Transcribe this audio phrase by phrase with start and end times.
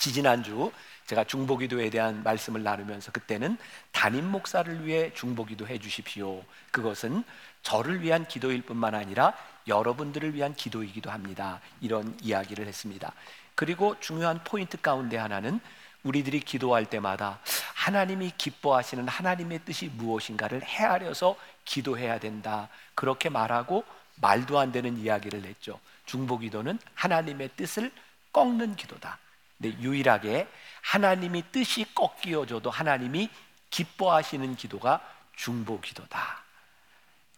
[0.00, 0.72] 지지난주
[1.06, 3.58] 제가 중보기도에 대한 말씀을 나누면서 그때는
[3.92, 6.42] 담임 목사를 위해 중보기도 해 주십시오.
[6.70, 7.22] 그것은
[7.62, 9.34] 저를 위한 기도일 뿐만 아니라
[9.68, 11.60] 여러분들을 위한 기도이기도 합니다.
[11.82, 13.12] 이런 이야기를 했습니다.
[13.54, 15.60] 그리고 중요한 포인트 가운데 하나는
[16.02, 17.38] 우리들이 기도할 때마다
[17.74, 21.36] 하나님이 기뻐하시는 하나님의 뜻이 무엇인가를 헤아려서
[21.66, 22.70] 기도해야 된다.
[22.94, 23.84] 그렇게 말하고
[24.16, 25.78] 말도 안 되는 이야기를 했죠.
[26.06, 27.92] 중보 기도는 하나님의 뜻을
[28.32, 29.18] 꺾는 기도다.
[29.60, 30.48] 근데 유일하게
[30.82, 33.28] 하나님이 뜻이 꺾여져도 하나님이
[33.70, 35.00] 기뻐하시는 기도가
[35.36, 36.44] 중보 기도다.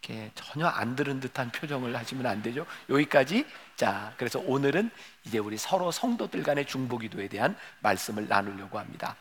[0.02, 2.66] 이렇게 전혀 안 들은 듯한 표정을 하시면 안 되죠.
[2.88, 3.47] 여기까지.
[3.77, 4.91] 자, 그래서 오늘은
[5.24, 9.16] 이제 우리 서로 성도들 간의 중보 기도에 대한 말씀을 나누려고 합니다.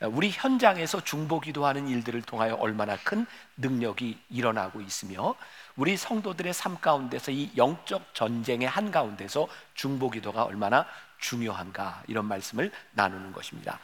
[0.00, 3.26] 우리 현장에서 중보 기도하는 일들을 통하여 얼마나 큰
[3.56, 5.36] 능력이 일어나고 있으며
[5.76, 10.86] 우리 성도들의 삶 가운데서 이 영적 전쟁의 한 가운데서 중보 기도가 얼마나
[11.18, 13.78] 중요한가 이런 말씀을 나누는 것입니다.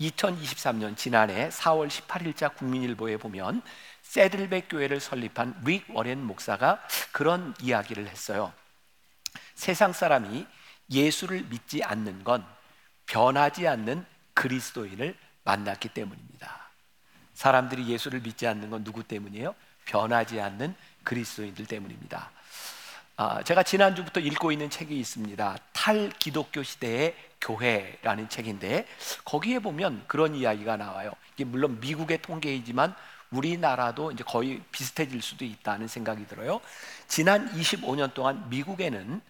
[0.00, 3.62] 2023년 지난해 4월 18일자 국민일보에 보면
[4.02, 8.52] 세들백 교회를 설립한 릭 워렌 목사가 그런 이야기를 했어요.
[9.54, 10.46] 세상 사람이
[10.90, 12.44] 예수를 믿지 않는 건
[13.06, 14.04] 변하지 않는
[14.34, 16.70] 그리스도인을 만났기 때문입니다.
[17.34, 19.54] 사람들이 예수를 믿지 않는 건 누구 때문이에요?
[19.84, 22.30] 변하지 않는 그리스도인들 때문입니다.
[23.16, 25.56] 아, 제가 지난주부터 읽고 있는 책이 있습니다.
[25.72, 28.86] 탈 기독교 시대의 교회라는 책인데
[29.24, 31.12] 거기에 보면 그런 이야기가 나와요.
[31.34, 32.94] 이게 물론 미국의 통계이지만
[33.30, 36.60] 우리나라도 이제 거의 비슷해질 수도 있다는 생각이 들어요.
[37.06, 39.20] 지난 25년 동안 미국에는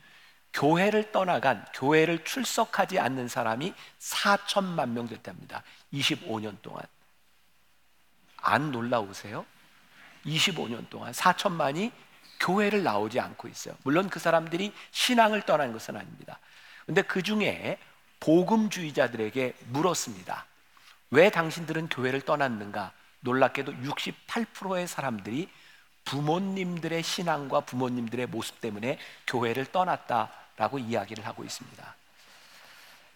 [0.52, 5.62] 교회를 떠나간 교회를 출석하지 않는 사람이 4천만 명 됐답니다.
[5.92, 6.82] 25년 동안.
[8.36, 9.46] 안 놀라우세요?
[10.26, 11.90] 25년 동안 4천만이
[12.42, 13.74] 교회를 나오지 않고 있어요.
[13.84, 16.38] 물론 그 사람들이 신앙을 떠난 것은 아닙니다.
[16.84, 17.78] 근데 그 중에
[18.20, 20.46] 복음주의자들에게 물었습니다.
[21.10, 22.92] 왜 당신들은 교회를 떠났는가?
[23.20, 25.48] 놀랍게도 68%의 사람들이
[26.04, 31.94] 부모님들의 신앙과 부모님들의 모습 때문에 교회를 떠났다라고 이야기를 하고 있습니다.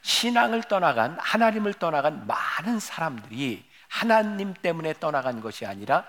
[0.03, 6.05] 신앙을 떠나간 하나님을 떠나간 많은 사람들이 하나님 때문에 떠나간 것이 아니라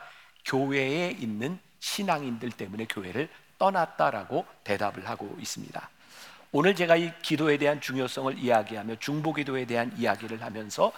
[0.45, 5.89] 교회에 있는 신앙인들 때문에 교회를 떠났다라고 대답을 하고 있습니다.
[6.51, 10.91] 오늘 제가 이 기도에 대한 중요성을 이야기하며 중보 기도에 대한 이야기를 하면서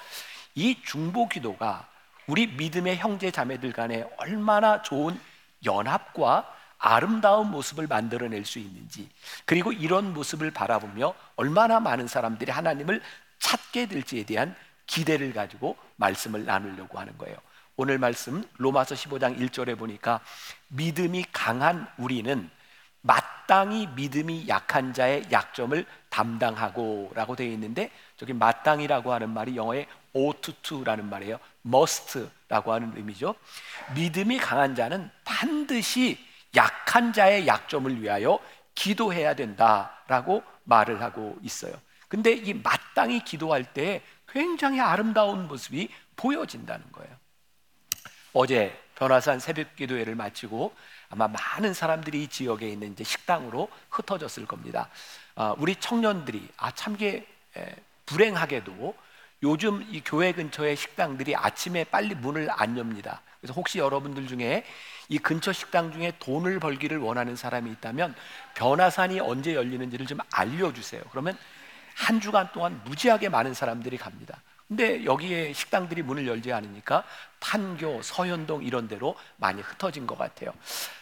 [0.55, 1.88] 이 중보 기도가
[2.27, 5.19] 우리 믿음의 형제 자매들 간에 얼마나 좋은
[5.66, 9.09] 연합과 아름다운 모습을 만들어낼 수 있는지
[9.45, 13.01] 그리고 이런 모습을 바라보며 얼마나 많은 사람들이 하나님을
[13.39, 17.38] 찾게 될지에 대한 기대를 가지고 말씀을 나누려고 하는 거예요.
[17.81, 20.19] 오늘 말씀 로마서 15장 1절에 보니까
[20.67, 22.50] 믿음이 강한 우리는
[23.00, 31.09] 마땅히 믿음이 약한 자의 약점을 담당하고라고 되어 있는데 저기 마땅이라고 하는 말이 영어의 ought to라는
[31.09, 31.39] 말이에요.
[31.66, 33.34] must라고 하는 의미죠.
[33.95, 36.19] 믿음이 강한 자는 반드시
[36.57, 38.39] 약한 자의 약점을 위하여
[38.75, 41.75] 기도해야 된다라고 말을 하고 있어요.
[42.09, 45.88] 근데 이 마땅히 기도할 때 굉장히 아름다운 모습이
[46.18, 47.19] 보여진다는 거예요.
[48.34, 50.73] 어제 변화산 새벽 기도회를 마치고
[51.09, 54.90] 아마 많은 사람들이 이 지역에 있는 이제 식당으로 흩어졌을 겁니다.
[55.35, 57.25] 아, 우리 청년들이 아 참게
[58.06, 58.95] 불행하게도
[59.44, 63.22] 요즘 이 교회 근처의 식당들이 아침에 빨리 문을 안 엽니다.
[63.39, 64.66] 그래서 혹시 여러분들 중에
[65.07, 68.13] 이 근처 식당 중에 돈을 벌기를 원하는 사람이 있다면
[68.56, 71.01] 변화산이 언제 열리는지를 좀 알려주세요.
[71.09, 71.38] 그러면
[71.95, 74.41] 한 주간 동안 무지하게 많은 사람들이 갑니다.
[74.69, 77.03] 근데 여기에 식당들이 문을 열지 않으니까
[77.40, 80.53] 판교, 서현동 이런 데로 많이 흩어진 것 같아요.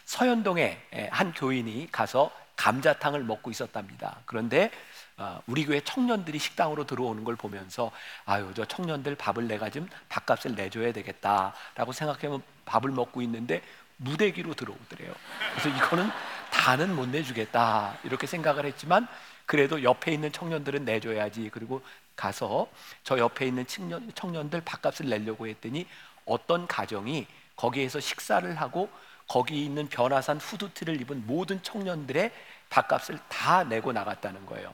[0.05, 4.21] 서현동에 한 교인이 가서 감자탕을 먹고 있었답니다.
[4.25, 4.71] 그런데
[5.17, 7.91] 어, 우리 교회 청년들이 식당으로 들어오는 걸 보면서
[8.25, 13.63] 아유 저 청년들 밥을 내가 좀 밥값을 내줘야 되겠다라고 생각하면 밥을 먹고 있는데
[13.97, 15.11] 무대기로 들어오더래요.
[15.51, 16.09] 그래서 이거는
[16.51, 19.07] 다는 못 내주겠다 이렇게 생각을 했지만
[19.47, 21.81] 그래도 옆에 있는 청년들은 내줘야지 그리고
[22.17, 22.67] 가서
[23.03, 25.87] 저 옆에 있는 청년, 청년들 밥값을 내려고 했더니
[26.25, 27.25] 어떤 가정이
[27.55, 28.89] 거기에서 식사를 하고
[29.27, 32.31] 거기 있는 변화산 후드티를 입은 모든 청년들의
[32.69, 34.73] 밥값을 다 내고 나갔다는 거예요.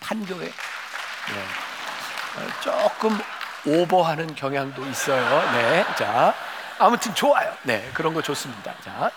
[0.00, 0.52] 판교에 네.
[2.36, 3.18] 어, 조금
[3.66, 5.52] 오버하는 경향도 있어요.
[5.52, 6.34] 네, 자
[6.78, 7.52] 아무튼 좋아요.
[7.64, 8.78] 네, 그런 거 좋습니다.
[8.80, 9.10] 자.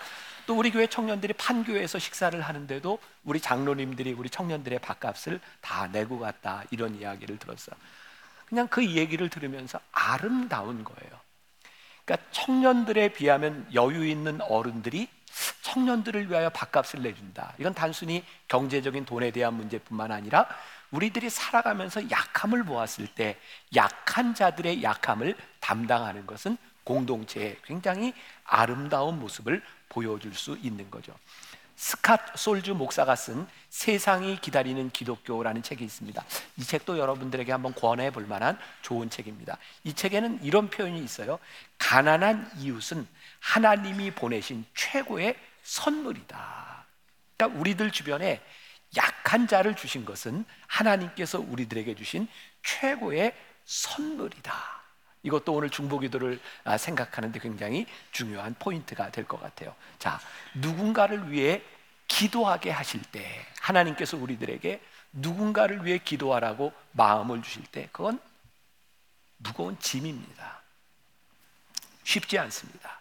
[0.51, 6.65] 또 우리 교회 청년들이 판교에서 식사를 하는데도 우리 장로님들이 우리 청년들의 밥값을 다 내고 갔다
[6.71, 7.74] 이런 이야기를 들었어요.
[8.48, 11.12] 그냥 그 얘기를 들으면서 아름다운 거예요.
[12.03, 15.07] 그러니까 청년들에 비하면 여유 있는 어른들이
[15.62, 17.54] 청년들을 위하여 밥값을 내준다.
[17.57, 20.50] 이건 단순히 경제적인 돈에 대한 문제뿐만 아니라
[20.92, 23.38] 우리들이 살아가면서 약함을 보았을 때
[23.74, 28.13] 약한 자들의 약함을 담당하는 것은 공동체의 굉장히
[28.51, 31.13] 아름다운 모습을 보여줄 수 있는 거죠.
[31.77, 36.24] 스캇 솔주 목사가 쓴 세상이 기다리는 기독교라는 책이 있습니다.
[36.57, 39.57] 이 책도 여러분들에게 한번 권해 볼 만한 좋은 책입니다.
[39.86, 41.39] 이 책에는 이런 표현이 있어요.
[41.80, 43.07] 가난한 이웃은
[43.39, 46.86] 하나님이 보내신 최고의 선물이다.
[47.38, 48.44] 그러니까 우리들 주변에
[48.97, 52.27] 약한 자를 주신 것은 하나님께서 우리들에게 주신
[52.63, 53.33] 최고의
[53.65, 54.81] 선물이다.
[55.23, 59.75] 이것도 오늘 중보기도를 아, 생각하는데 굉장히 중요한 포인트가 될 것 같아요.
[60.00, 60.19] 자,
[60.56, 61.62] 누군가를 위해
[62.07, 64.81] 기도하게 하실 때 하나님께서 우리들에게
[65.13, 68.19] 누군가를 위해 기도하라고 마음을 주실 때 그건
[69.38, 70.62] 무거운 짐입니다.
[72.03, 73.00] 쉽지 않습니다.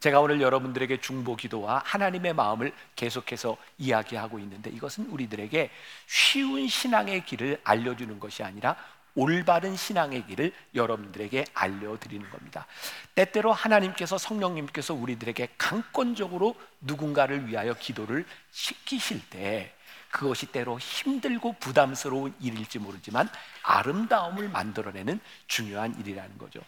[0.00, 5.70] 제가 오늘 여러분들에게 중보 기도와 하나님의 마음을 계속해서 이야기하고 있는데 이것은 우리들에게
[6.06, 8.76] 쉬운 신앙의 길을 알려주는 것이 아니라
[9.16, 12.66] 올바른 신앙의 길을 여러분들에게 알려드리는 겁니다.
[13.14, 19.72] 때때로 하나님께서 성령님께서 우리들에게 강권적으로 누군가를 위하여 기도를 시키실 때
[20.10, 23.28] 그것이 때로 힘들고 부담스러운 일일지 모르지만
[23.62, 26.60] 아름다움을 만들어내는 중요한 일이라는 거죠.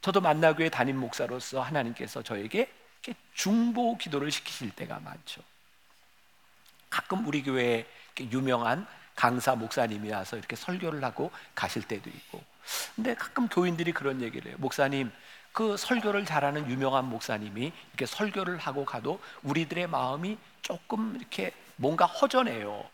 [0.00, 2.70] 저도 만나교회 담임 목사로서 하나님께서 저에게
[3.34, 5.42] 중보 기도를 시키실 때가 많죠.
[6.88, 7.86] 가끔 우리 교회에
[8.30, 12.42] 유명한 강사 목사님이 와서 이렇게 설교를 하고 가실 때도 있고.
[12.94, 14.56] 근데 가끔 교인들이 그런 얘기를 해요.
[14.58, 15.10] 목사님,
[15.52, 22.84] 그 설교를 잘하는 유명한 목사님이 이렇게 설교를 하고 가도 우리들의 마음이 조금 이렇게 뭔가 허전해요.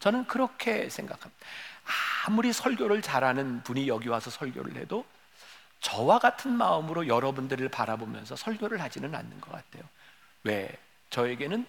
[0.00, 1.46] 저는 그렇게 생각합니다.
[2.26, 5.04] 아무리 설교를 잘하는 분이 여기 와서 설교를 해도
[5.80, 9.82] 저와 같은 마음으로 여러분들을 바라보면서 설교를 하지는 않는 것 같아요.
[10.42, 10.76] 왜?
[11.10, 11.66] 저에게는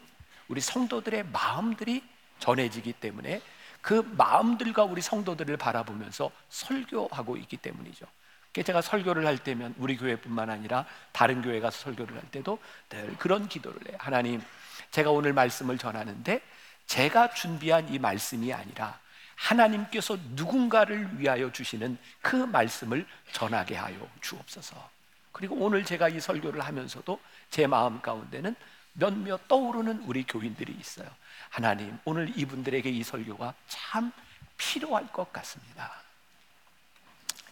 [0.47, 2.03] 우리 성도들의 마음들이
[2.39, 3.41] 전해지기 때문에
[3.85, 8.07] 그 마음들과 우리 성도들을 바라보면서 설교하고 있기 때문이죠.
[8.51, 12.57] 제가 설교를 할 때면 우리 교회뿐만 아니라 다른 교회 가서 설교를 할 때도
[12.89, 13.97] 늘 그런 기도를 해요.
[13.99, 14.41] 하나님,
[14.89, 16.41] 제가 오늘 말씀을 전하는데
[16.87, 18.97] 제가 준비한 이 말씀이 아니라
[19.35, 24.89] 하나님께서 누군가를 위하여 주시는 그 말씀을 전하게 하여 주옵소서.
[25.31, 27.19] 그리고 오늘 제가 이 설교를 하면서도
[27.51, 28.55] 제 마음 가운데는
[28.93, 31.07] 몇몇 떠오르는 우리 교인들이 있어요.
[31.55, 34.11] 하나님, 오늘 이분들에게 이 설교가 참
[34.57, 35.89] 필요할 것 같습니다.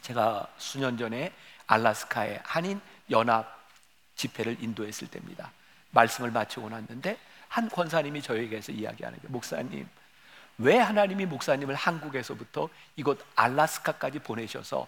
[0.02, 1.32] 제가 수년 전에
[1.68, 3.66] 알라스카의 한인 연합
[4.18, 5.54] 집회를 인도했을 때입니다.
[5.92, 7.18] 말씀을 마치고 났는데
[7.48, 9.88] 한 권사님이 저에게서 이야기하는 게 목사님,
[10.58, 12.68] 왜 하나님이 목사님을 한국에서부터
[12.98, 14.86] 이곳 알라스카까지 보내셔서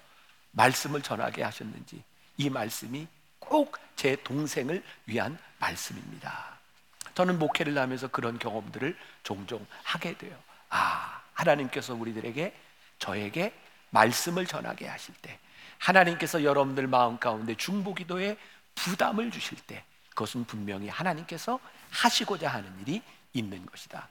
[0.51, 2.03] 말씀을 전하게 하셨는지
[2.35, 3.07] 이 말씀이
[3.39, 6.54] 꼭 제 동생을 위한 말씀입니다.
[7.15, 10.37] 저는 목회를 하면서 그런 경험들을 종종 하게 돼요.
[10.69, 12.53] 아, 하나님께서 우리들에게
[12.99, 13.53] 저에게
[13.89, 15.39] 말씀을 전하게 하실 때
[15.79, 18.37] 하나님께서 여러분들 마음 가운데 중보기도에
[18.75, 21.59] 부담을 주실 때 그것은 분명히 하나님께서
[21.91, 23.01] 하시고자 하는 일이
[23.33, 24.07] 있는 것이다.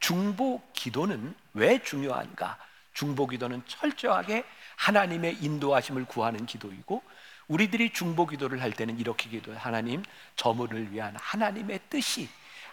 [0.00, 2.58] 중보 기도는 왜 중요한가?
[2.94, 4.44] 중보 기도는 철저하게
[4.76, 7.02] 하나님의 인도하심을 구하는 기도이고
[7.48, 10.02] 우리들이 중보 기도를 할 때는 이렇게 기도해 하나님
[10.36, 12.28] 저물을 위한 하나님의 뜻이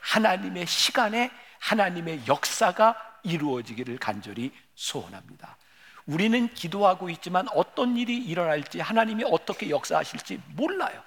[0.06, 5.58] 하나님의 시간에 하나님의 역사가 이루어지기를 간절히 소원합니다.
[6.06, 11.02] 우리는 기도하고 있지만 어떤 일이 일어날지 하나님이 어떻게 역사하실지 몰라요.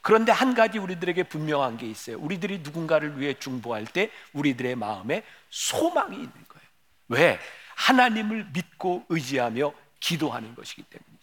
[0.00, 2.18] 그런데 한 가지 우리들에게 분명한 게 있어요.
[2.18, 6.68] 우리들이 누군가를 위해 중보할 때 우리들의 마음에 소망이 있는 거예요.
[7.08, 7.40] 왜?
[7.74, 11.15] 하나님을 믿고 의지하며 기도하는 것이기 때문이죠.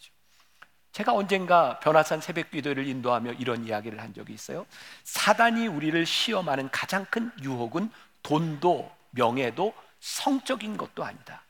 [0.94, 4.64] 제가 언젠가 변화산 새벽 기도를 인도하며 이런 이야기를 한 적이 있어요.
[5.02, 7.90] 사단이 우리를 시험하는 가장 큰 유혹은
[8.22, 11.42] 돈도 명예도 성적인 것도 아니다.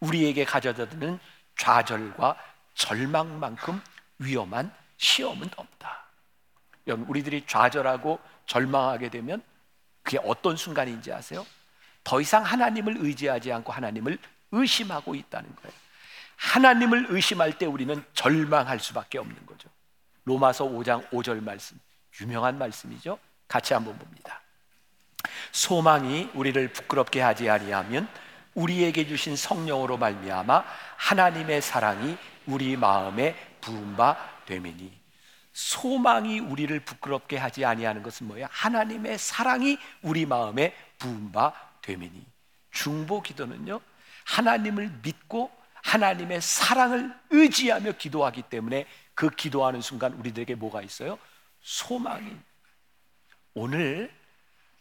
[0.00, 1.20] 우리에게 가져다 드는
[1.56, 2.36] 좌절과
[2.74, 3.80] 절망만큼
[4.18, 6.06] 위험한 시험은 없다.
[6.88, 9.40] 여러분 우리들이 좌절하고 절망하게 되면
[10.02, 11.46] 그게 어떤 순간인지 아세요?
[12.02, 14.18] 더 이상 하나님을 의지하지 않고 하나님을
[14.50, 15.89] 의심하고 있다는 거예요.
[16.40, 19.68] 하나님을 의심할 때 우리는 절망할 수밖에 없는 거죠.
[20.24, 21.78] 로마서 5장 5절 말씀,
[22.20, 23.18] 유명한 말씀이죠.
[23.46, 24.40] 같이 한번 봅니다.
[25.52, 28.08] 소망이 우리를 부끄럽게 하지 아니하면
[28.54, 30.64] 우리에게 주신 성령으로 말미암아
[30.96, 32.16] 하나님의 사랑이
[32.46, 34.16] 우리 마음에 부은 바
[34.46, 35.00] 되미니
[35.52, 38.46] 소망이 우리를 부끄럽게 하지 아니하는 것은 뭐예요?
[38.50, 42.24] 하나님의 사랑이 우리 마음에 부은 바 되미니.
[42.70, 43.80] 중보 기도는요.
[44.24, 45.50] 하나님을 믿고
[45.82, 51.18] 하나님의 사랑을 의지하며 기도하기 때문에 그 기도하는 순간 우리들에게 뭐가 있어요?
[51.60, 52.36] 소망이.
[53.54, 54.10] 오늘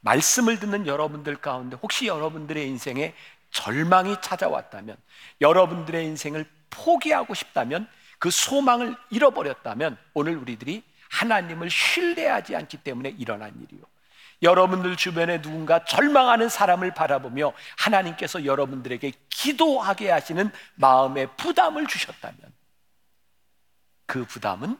[0.01, 3.13] 말씀을 듣는 여러분들 가운데 혹시 여러분들의 인생에
[3.51, 4.96] 절망이 찾아왔다면,
[5.41, 7.88] 여러분들의 인생을 포기하고 싶다면,
[8.20, 13.82] 그 소망을 잃어버렸다면, 오늘 우리들이 하나님을 신뢰하지 않기 때문에 일어난 일이요.
[14.41, 22.38] 여러분들 주변에 누군가 절망하는 사람을 바라보며 하나님께서 여러분들에게 기도하게 하시는 마음의 부담을 주셨다면
[24.05, 24.77] 그 부담은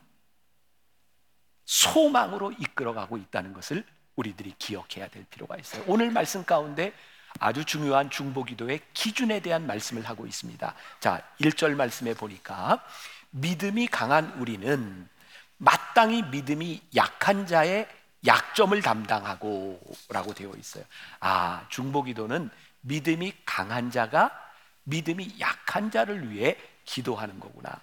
[1.66, 3.84] 소망으로 이끌어가고 있다는 것을
[4.16, 5.84] 우리들이 기억해야 될 필요가 있어요.
[5.88, 6.94] 오늘 말씀 가운데
[7.40, 10.74] 아주 중요한 중보기도의 기준에 대한 말씀을 하고 있습니다.
[11.00, 12.84] 자, 1절 말씀에 보니까
[13.30, 15.08] 믿음이 강한 우리는
[15.58, 17.88] 마땅히 믿음이 약한 자의
[18.26, 20.84] 약점을 담당하고 라고 되어 있어요.
[21.20, 22.50] 아, 중보기도는
[22.82, 24.32] 믿음이 강한 자가
[24.84, 27.82] 믿음이 약한 자를 위해 기도하는 거구나.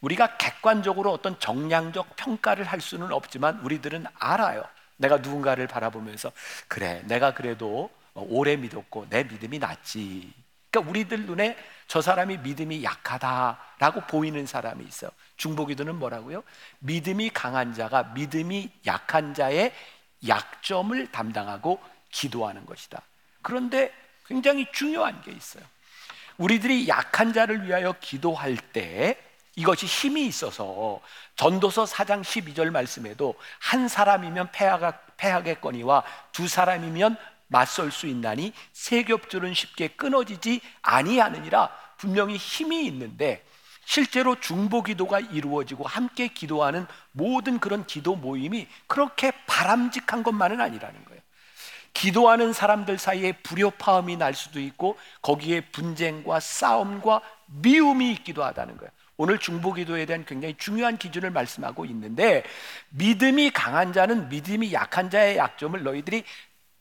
[0.00, 4.64] 우리가 객관적으로 어떤 정량적 평가를 할 수는 없지만 우리들은 알아요.
[4.96, 6.32] 내가 누군가를 바라보면서
[6.66, 10.32] 그래, 내가 그래도 오래 믿었고 내 믿음이 낫지.
[10.70, 11.56] 그러니까 우리들 눈에
[11.86, 15.10] 저 사람이 믿음이 약하다라고 보이는 사람이 있어요.
[15.38, 16.42] 중보기도는 뭐라고요?
[16.80, 19.72] 믿음이 강한 자가 믿음이 약한 자의
[20.26, 21.80] 약점을 담당하고
[22.10, 23.00] 기도하는 것이다.
[23.40, 23.92] 그런데
[24.26, 25.64] 굉장히 중요한 게 있어요.
[26.36, 29.16] 우리들이 약한 자를 위하여 기도할 때
[29.56, 31.00] 이것이 힘이 있어서
[31.34, 34.50] 전도서 4장 12절 말씀에도 한 사람이면
[35.16, 37.16] 패하겠거니와 두 사람이면
[37.48, 43.44] 맞설 수 있나니 세 겹줄은 쉽게 끊어지지 아니하느니라 분명히 힘이 있는데
[43.88, 51.22] 실제로 중보 기도가 이루어지고 함께 기도하는 모든 그런 기도 모임이 그렇게 바람직한 것만은 아니라는 거예요.
[51.94, 58.90] 기도하는 사람들 사이에 불협화음이 날 수도 있고 거기에 분쟁과 싸움과 미움이 있기도 하다는 거예요.
[59.16, 62.44] 오늘 중보 기도에 대한 굉장히 중요한 기준을 말씀하고 있는데
[62.90, 66.24] 믿음이 강한 자는 믿음이 약한 자의 약점을 너희들이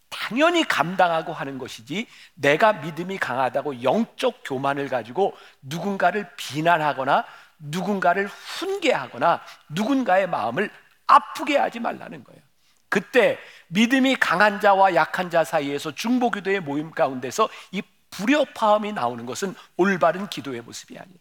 [0.09, 7.25] 당연히 감당하고 하는 것이지 내가 믿음이 강하다고 영적 교만을 가지고 누군가를 비난하거나
[7.59, 10.69] 누군가를 훈계하거나 누군가의 마음을
[11.07, 12.41] 아프게 하지 말라는 거예요.
[12.89, 13.37] 그때
[13.67, 20.61] 믿음이 강한 자와 약한 자 사이에서 중보기도의 모임 가운데서 이 불협화음이 나오는 것은 올바른 기도의
[20.61, 21.17] 모습이 아니에요.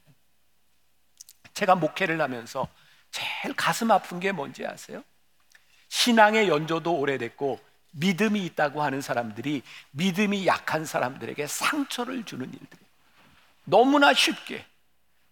[1.54, 2.68] 제가 목회를 하면서
[3.10, 5.02] 제일 가슴 아픈 게 뭔지 아세요?
[5.88, 7.58] 신앙의 연조도 오래됐고
[7.92, 9.62] 믿음이 있다고 하는 사람들이
[9.92, 12.80] 믿음이 약한 사람들에게 상처를 주는 일들이
[13.64, 14.64] 너무나 쉽게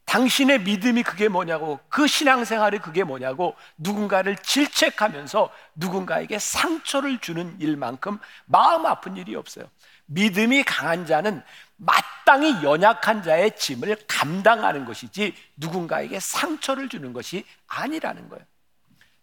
[0.06, 8.87] 당신의 믿음이 그게 뭐냐고 그 신앙생활이 그게 뭐냐고 누군가를 질책하면서 누군가에게 상처를 주는 일만큼 마음
[8.87, 9.68] 아픈 일이 없어요.
[10.06, 11.42] 믿음이 강한 자는
[11.76, 18.44] 마땅히 연약한 자의 짐을 감당하는 것이지 누군가에게 상처를 주는 것이 아니라는 거예요.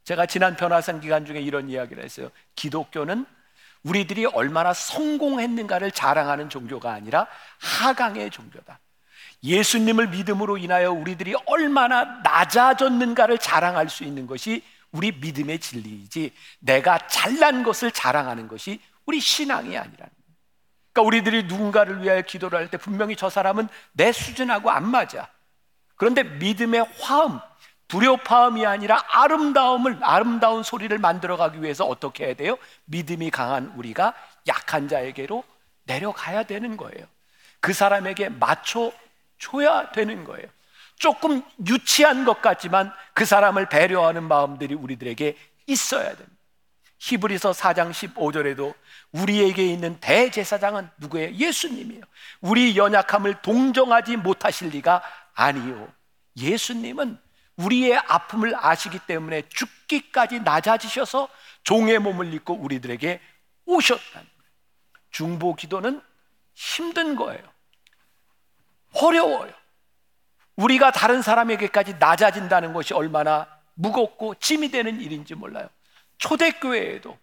[0.04, 2.30] 제가 지난 변화산 기간 중에 이런 이야기를 했어요.
[2.56, 3.26] 기독교는
[3.84, 7.28] 우리들이 얼마나 성공했는가를 자랑하는 종교가 아니라
[7.60, 8.80] 하강의 종교다.
[9.44, 17.64] 예수님을 믿음으로 인하여 우리들이 얼마나 낮아졌는가를 자랑할 수 있는 것이 우리 믿음의 진리이지 내가 잘난
[17.64, 20.12] 것을 자랑하는 것이 우리 신앙이 아니라는 거예요.
[20.94, 25.30] 그러니까 우리들이 누군가를 위하여 기도를 할 때 분명히 저 사람은 내 수준하고 안 맞아.
[25.96, 27.40] 그런데 믿음의 화음,
[27.92, 32.58] 불협화음이 아니라 아름다움을 아름다운 소리를 만들어 가기 위해서 어떻게 해야 돼요?
[32.86, 34.14] 믿음이 강한 우리가
[34.48, 35.44] 약한 자에게로
[35.84, 37.06] 내려가야 되는 거예요.
[37.60, 38.94] 그 사람에게 맞춰
[39.38, 40.48] 줘야 되는 거예요.
[40.96, 45.36] 조금 유치한 것 같지만 그 사람을 배려하는 마음들이 우리들에게
[45.68, 46.32] 있어야 됩니다.
[47.00, 48.74] 히브리서 4장 15절에도
[49.12, 51.34] 우리에게 있는 대제사장은 누구예요?
[51.34, 52.04] 예수님이에요.
[52.40, 55.02] 우리 연약함을 동정하지 못하실 리가
[55.34, 55.92] 아니요.
[56.38, 57.18] 예수님은
[57.58, 61.30] 우리의 아픔을 아시기 때문에 죽기까지 낮아지셔서
[61.64, 63.20] 종의 몸을 입고 우리들에게
[63.66, 64.32] 오셨다는 거예요.
[65.12, 66.02] 중보 기도는
[66.54, 67.44] 힘든 거예요.
[68.94, 69.54] 어려워요.
[70.56, 75.70] 우리가 다른 사람에게까지 낮아진다는 것이 얼마나 무겁고 짐이 되는 일인지 몰라요.
[76.18, 77.18] 초대교회에도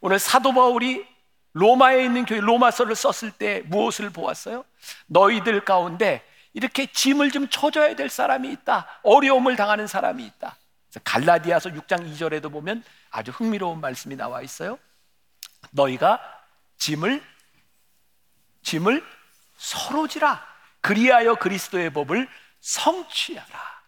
[0.00, 1.06] 오늘 사도 바울이
[1.52, 4.64] 로마에 있는 교회 로마서를 썼을 때 무엇을 보았어요?
[5.06, 6.22] 너희들 가운데
[6.58, 9.00] 이렇게 짐을 좀 쳐줘야 될 사람이 있다.
[9.04, 10.56] 어려움을 당하는 사람이 있다.
[11.04, 14.76] 갈라디아서 6장 2절에도 보면 아주 흥미로운 말씀이 나와 있어요.
[15.70, 16.20] 너희가
[16.78, 17.22] 짐을
[18.62, 19.04] 짐을
[19.56, 20.44] 서로 지라.
[20.80, 22.28] 그리하여 그리스도의 법을
[22.60, 23.78] 성취하라.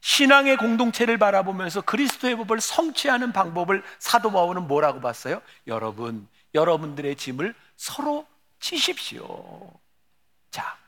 [0.00, 5.40] 신앙의 공동체를 바라보면서 그리스도의 법을 성취하는 방법을 사도 바울은 뭐라고 봤어요?
[5.68, 8.26] 여러분, 여러분들의 짐을 서로
[8.58, 9.72] 지십시오.
[10.50, 10.79] 자,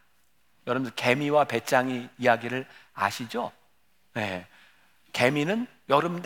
[0.67, 3.53] 여러분들 개미와 배짱이 이야기를 아시죠?
[4.15, 4.47] 네.
[5.13, 6.23] 개미는 여름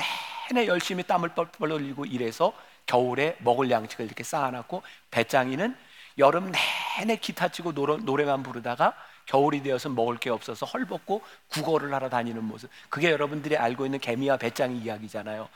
[0.50, 2.52] 내내 열심히 땀을 뻘뻘 흘리고 일해서
[2.86, 5.76] 겨울에 먹을 양식을 이렇게 쌓아놨고 배짱이는
[6.18, 6.52] 여름
[6.96, 8.94] 내내 기타 치고 노래, 노래 만 부르다가
[9.26, 12.70] 겨울이 되어서 먹을 게 없어서 헐벗고 구걸을 하러 다니는 모습.
[12.88, 15.48] 그게 여러분들이 알고 있는 개미와 배짱이 이야기잖아요.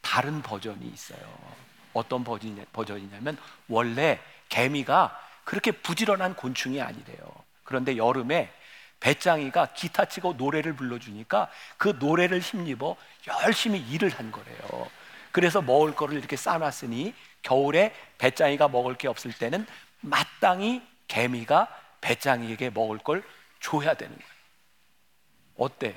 [0.00, 1.20] 다른 버전이 있어요.
[1.92, 4.18] 어떤 버전이냐, 버전이냐면 원래
[4.48, 7.18] 개미가 그렇게 부지런한 곤충이 아니래요.
[7.64, 8.52] 그런데 여름에
[9.00, 12.96] 배짱이가 기타 치고 노래를 불러주니까 그 노래를 힘입어
[13.44, 14.90] 열심히 일을 한 거래요.
[15.32, 19.66] 그래서 먹을 거를 이렇게 싸놨으니 겨울에 배짱이가 먹을 게 없을 때는
[20.00, 21.68] 마땅히 개미가
[22.00, 23.24] 배짱이에게 먹을 걸
[23.60, 24.32] 줘야 되는 거예요.
[25.56, 25.94] 어때요?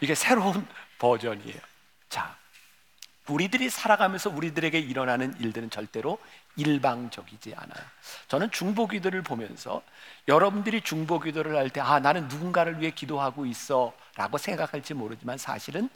[0.00, 0.66] 이게 새로운
[0.98, 1.60] 버전이에요.
[2.08, 2.36] 자,
[3.28, 6.18] 우리들이 살아가면서 우리들에게 일어나는 일들은 절대로
[6.56, 7.84] 일방적이지 않아요.
[8.28, 9.82] 저는 중보 기도를 보면서
[10.28, 15.88] 여러분들이 중보 기도를 할 때, 아, 나는 누군가를 위해 기도하고 있어 라고 생각할지 모르지만 사실은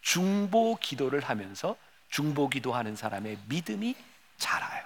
[0.00, 1.76] 중보 기도를 하면서
[2.08, 3.94] 중보 기도하는 사람의 믿음이
[4.38, 4.84] 자라요.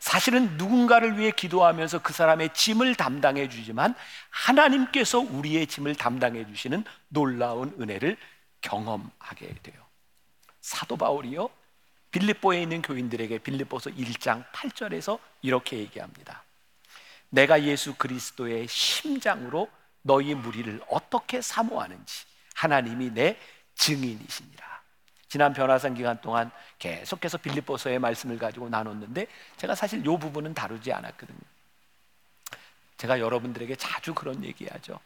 [0.00, 3.94] 사실은 누군가를 위해 기도하면서 그 사람의 짐을 담당해 주지만
[4.30, 8.16] 하나님께서 우리의 짐을 담당해 주시는 놀라운 은혜를
[8.60, 9.76] 경험하게 돼요.
[10.60, 11.50] 사도 바울이요.
[12.10, 16.42] 빌립보에 있는 교인들에게 빌립보서 1장 8절에서 이렇게 얘기합니다.
[17.30, 19.68] 내가 예수 그리스도의 심장으로
[20.02, 22.24] 너희 무리를 어떻게 사모하는지
[22.54, 23.38] 하나님이 내
[23.74, 24.66] 증인이시니라.
[25.28, 29.26] 지난 변화산 기간 동안 계속해서 빌립보서의 말씀을 가지고 나눴는데
[29.58, 31.38] 제가 사실 이 부분은 다루지 않았거든요.
[32.96, 34.98] 제가 여러분들에게 자주 그런 얘기하죠.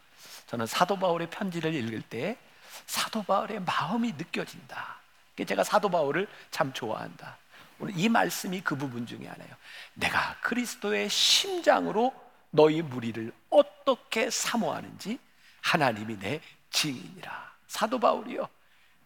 [0.46, 2.38] 저는 사도 바울의 편지를 읽을 때
[2.86, 5.01] 사도 바울의 마음이 느껴진다.
[5.44, 7.38] 제가 사도 바울을 참 좋아한다.
[7.78, 9.54] 오늘 이 말씀이 그 부분 중에 하나예요.
[9.94, 12.14] 내가 그리스도의 심장으로
[12.50, 15.18] 너희 무리를 어떻게 사모하는지
[15.62, 17.52] 하나님이 내 증인이라.
[17.66, 18.48] 사도 바울이요.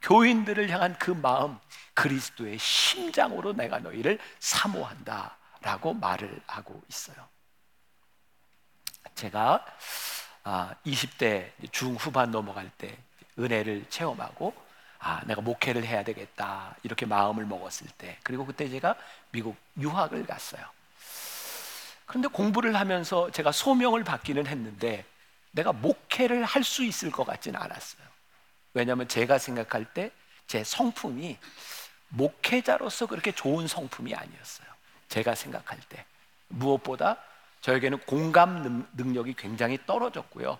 [0.03, 1.59] 교인들을 향한 그 마음,
[1.95, 5.37] 그리스도의 심장으로 내가 너희를 사모한다.
[5.63, 7.17] 라고 말을 하고 있어요.
[9.15, 9.65] 제가
[10.85, 12.97] 20대 아, 중후반 넘어갈 때
[13.39, 14.55] 은혜를 체험하고
[15.07, 16.75] 아, 내가 목회를 해야 되겠다.
[16.83, 18.19] 이렇게 마음을 먹었을 때.
[18.23, 18.97] 그리고 그때 제가
[19.31, 20.65] 미국 유학을 갔어요.
[22.07, 25.05] 그런데 공부를 하면서 제가 소명을 받기는 했는데
[25.53, 28.07] 내가 목회를 할 수 있을 것 같지는 않았어요.
[28.75, 30.11] 왜냐하면 제가 생각할 때
[30.47, 31.39] 제 성품이
[32.09, 34.69] 목회자로서 그렇게 좋은 성품이 아니었어요.
[35.09, 36.05] 제가 생각할 때
[36.49, 37.17] 무엇보다
[37.61, 40.59] 저에게는 공감 능력이 굉장히 떨어졌고요.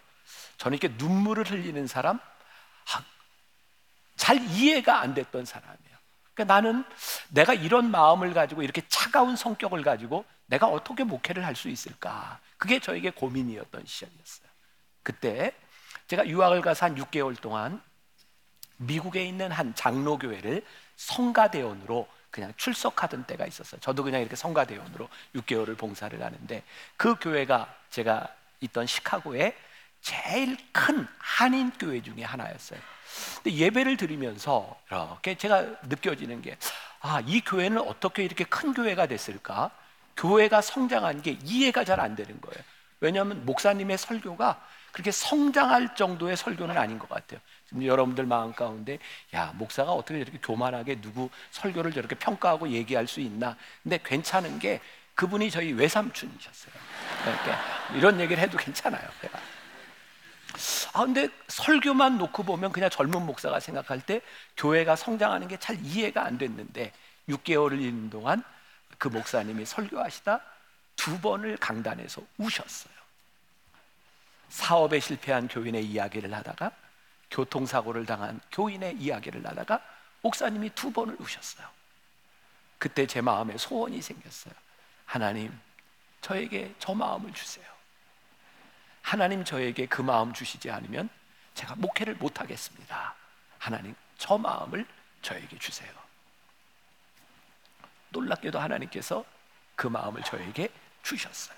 [0.59, 2.19] 저는 이렇게 눈물을 흘리는 사람,
[4.27, 5.97] 잘 이해가 안 됐던 사람이에요.
[6.35, 6.85] 그러니까 나는
[7.29, 12.41] 내가 이런 마음을 가지고 이렇게 차가운 성격을 가지고 내가 어떻게 목회를 할 수 있을까?
[12.59, 14.49] 그게 저에게 고민이었던 시절이었어요.
[15.05, 15.53] 그때
[16.09, 17.81] 제가 유학을 가서 한 6개월 동안
[18.79, 20.65] 미국에 있는 한 장로교회를
[20.97, 23.81] 성가대원으로 그냥 출석하던 때가 있었어요.
[23.81, 26.65] 저도 그냥 이렇게 성가대원으로 6개월을 봉사를 하는데
[26.97, 28.27] 그 교회가 제가
[28.59, 29.57] 있던 시카고의
[30.01, 32.96] 제일 큰 한인 교회 중에 하나였어요.
[33.43, 36.57] 근데 예배를 드리면서 이렇게 제가 느껴지는 게
[37.01, 39.71] 아, 이 교회는 어떻게 이렇게 큰 교회가 됐을까?
[40.17, 42.65] 교회가 성장한 게 이해가 잘 안 되는 거예요.
[43.01, 44.61] 왜냐하면 목사님의 설교가
[44.93, 47.39] 그렇게 성장할 정도의 설교는 아닌 것 같아요.
[47.69, 48.99] 지금 여러분들 마음 가운데
[49.35, 53.57] 야 목사가 어떻게 이렇게 교만하게 누구 설교를 저렇게 평가하고 얘기할 수 있나?
[53.83, 54.81] 근데 괜찮은 게
[55.15, 56.73] 그분이 저희 외삼촌이셨어요.
[57.23, 57.61] 그러니까
[57.95, 59.07] 이런 얘기를 해도 괜찮아요.
[60.93, 64.21] 아 근데 설교만 놓고 보면 그냥 젊은 목사가 생각할 때
[64.57, 66.93] 교회가 성장하는 게 잘 이해가 안 됐는데
[67.29, 68.43] 6개월을 있는 동안
[68.99, 70.41] 그 목사님이 설교하시다
[70.97, 72.95] 두 번을 강단에서 우셨어요.
[74.49, 76.71] 사업에 실패한 교인의 이야기를 하다가
[77.31, 79.81] 교통사고를 당한 교인의 이야기를 하다가
[80.23, 81.67] 목사님이 두 번을 우셨어요.
[82.79, 84.55] 그때 제 마음에 소원이 생겼어요.
[85.05, 85.59] 하나님,
[86.21, 87.65] 저에게 저 마음을 주세요.
[89.07, 91.09] 하나님 저에게 그 마음 주시지 않으면
[91.55, 93.15] 제가 목회를 못 하겠습니다.
[93.57, 94.85] 하나님, 저 마음을
[95.23, 95.93] 저에게 주세요.
[98.09, 99.25] 놀랍게도 하나님께서
[99.77, 100.71] 그 마음을 저에게
[101.05, 101.57] 주셨어요.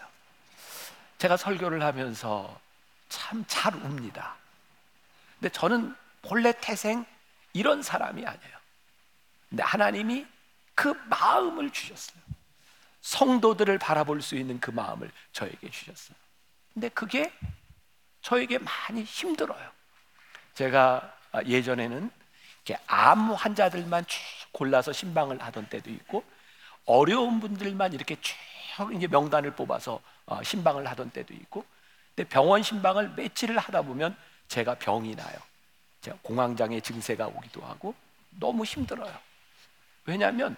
[1.16, 2.60] 제가 설교를 하면서
[3.08, 4.36] 참 잘 웁니다.
[5.40, 7.06] 근데 저는 본래 태생
[7.54, 8.58] 이런 사람이 아니에요.
[9.48, 10.26] 근데 하나님이
[10.74, 12.20] 그 마음을 주셨어요.
[13.00, 16.27] 성도들을 바라볼 수 있는 그 마음을 저에게 주셨어요.
[16.78, 17.32] 근데 그게
[18.22, 19.68] 저에게 많이 힘들어요.
[20.54, 21.12] 제가
[21.44, 22.08] 예전에는
[22.86, 24.20] 암 환자들만 쭉
[24.52, 26.22] 골라서 신방을 하던 때도 있고
[26.84, 31.64] 어려운 분들만 이렇게 쭉 이제 명단을 뽑아서 어, 신방을 하던 때도 있고
[32.14, 35.36] 근데 병원 신방을 며칠을 하다 보면 제가 병이 나요.
[36.00, 37.92] 제가 공황장애 증세가 오기도 하고
[38.30, 39.12] 너무 힘들어요.
[40.04, 40.56] 왜냐하면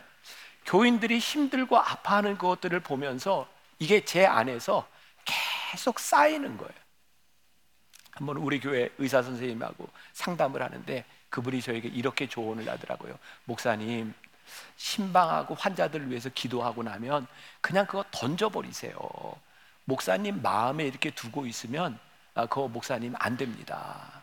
[0.66, 4.86] 교인들이 힘들고 아파하는 것들을 보면서 이게 제 안에서
[5.24, 6.72] 계속 쌓이는 거예요.
[8.12, 13.18] 한번 우리 교회 의사 선생님하고 상담을 하는데 그분이 저에게 이렇게 조언을 하더라고요.
[13.44, 14.12] 목사님,
[14.76, 17.26] 신방하고 환자들을 위해서 기도하고 나면
[17.60, 18.98] 그냥 그거 던져버리세요.
[19.84, 21.98] 목사님 마음에 이렇게 두고 있으면
[22.34, 24.22] 아, 그거 목사님 안 됩니다.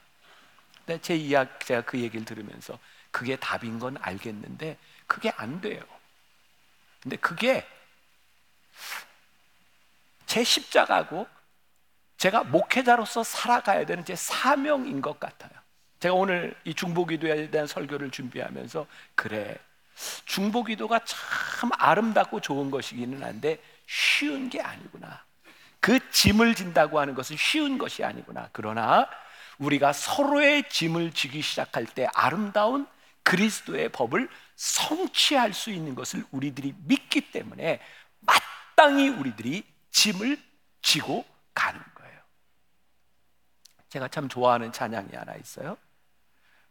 [0.85, 2.77] 근데 제 이야기 제가 그 얘기를 들으면서
[3.11, 5.81] 그게 답인 건 알겠는데 그게 안 돼요.
[7.01, 7.65] 근데 그게
[10.37, 11.27] 제 십자가고
[12.17, 15.49] 제가 목회자로서 살아가야 되는 제 사명인 것 같아요.
[15.99, 19.57] 제가 오늘 이 중보기도에 대한 설교를 준비하면서 그래
[20.25, 25.23] 중보기도가 참 아름답고 좋은 것이기는 한데 쉬운 게 아니구나.
[25.79, 28.49] 그 짐을 진다고 하는 것은 쉬운 것이 아니구나.
[28.51, 29.09] 그러나
[29.57, 32.85] 우리가 서로의 짐을 지기 시작할 때 아름다운
[33.23, 37.79] 그리스도의 법을 성취할 수 있는 것을 우리들이 믿기 때문에
[38.19, 39.63] 마땅히 우리들이
[39.97, 40.37] 짐을
[40.83, 42.19] 지고 가는 거예요.
[43.89, 45.75] 제가 참 좋아하는 찬양이 하나 있어요.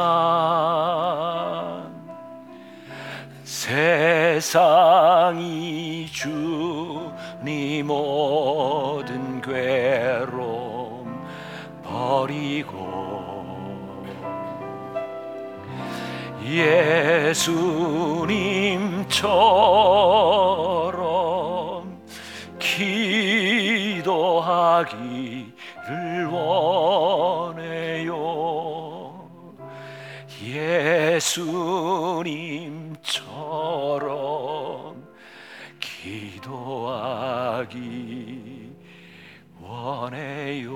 [3.44, 4.88] 세상이
[6.14, 11.28] 주니 모든 괴로움
[11.84, 12.94] 버리고
[16.42, 17.44] 예수님처럼
[22.60, 24.24] 기도하기를
[26.32, 28.03] 원해요
[30.54, 31.34] 예수님처럼
[35.80, 37.74] 기도하기
[39.60, 40.74] 원해요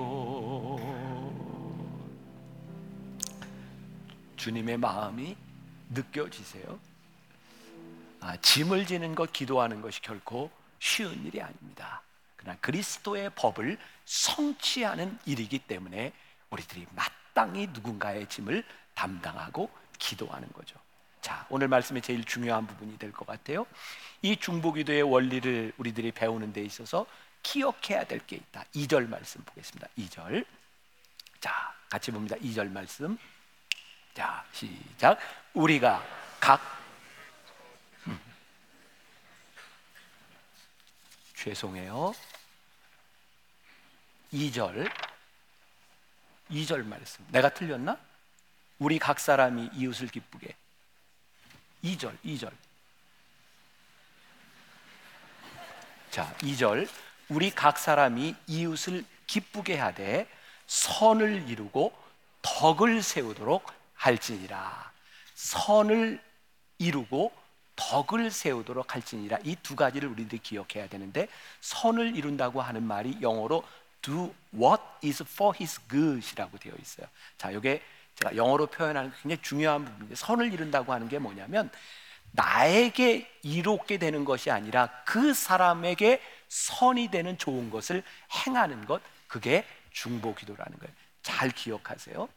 [4.36, 5.38] 주님의 마음이
[5.90, 6.80] 느껴지세요?
[8.20, 12.02] 아, 짐을 지는 것, 기도하는 것이 결코 쉬운 일이 아닙니다.
[12.36, 16.14] 그러나 그리스도의 법을 성취하는 일이기 때문에
[16.50, 18.64] 우리들이 마땅히 누군가의 짐을
[18.98, 20.76] 담당하고 기도하는 거죠.
[21.22, 23.66] 자, 오늘 말씀의 제일 중요한 부분이 될 것 같아요.
[24.24, 27.06] 이 중보기도의 원리를 우리들이 배우는 데 있어서
[27.44, 28.64] 기억해야 될 게 있다.
[28.74, 29.88] 2절 말씀 보겠습니다.
[29.98, 30.46] 2절.
[31.40, 32.36] 자, 같이 봅니다.
[32.38, 33.18] 2절 말씀.
[34.16, 35.20] 자, 시작.
[35.54, 36.04] 우리가
[36.40, 36.60] 각
[38.08, 38.20] 음.
[41.36, 42.14] 죄송해요.
[44.34, 44.92] 2절
[46.50, 47.26] 2절 말씀.
[47.32, 48.07] 내가 틀렸나?
[48.80, 50.56] 우리 각 사람이 이웃을 기쁘게.
[51.84, 52.52] 2절, 2절.
[56.12, 56.88] 자, 2절.
[57.30, 60.28] 우리 각 사람이 이웃을 기쁘게 하되
[60.68, 61.94] 선을 이루고
[62.42, 64.92] 덕을 세우도록 할지니라.
[65.36, 66.22] 선을
[66.78, 67.32] 이루고
[67.76, 69.40] 덕을 세우도록 할지니라.
[69.44, 71.28] 이 두 가지를 우리들이 기억해야 되는데
[71.62, 73.64] 선을 이룬다고 하는 말이 영어로
[74.02, 77.08] do what is for his good이라고 되어 있어요.
[77.38, 77.82] 자, 이게
[78.20, 81.70] 제가 영어로 표현하는 굉장히 중요한 부분인데 선을 이룬다고 하는 게 뭐냐면
[82.32, 88.04] 나에게 이롭게 되는 것이 아니라 그 사람에게 선이 되는 좋은 것을
[88.46, 90.94] 행하는 것 그게 중보 기도라는 거예요.
[91.22, 92.28] 잘 기억하세요.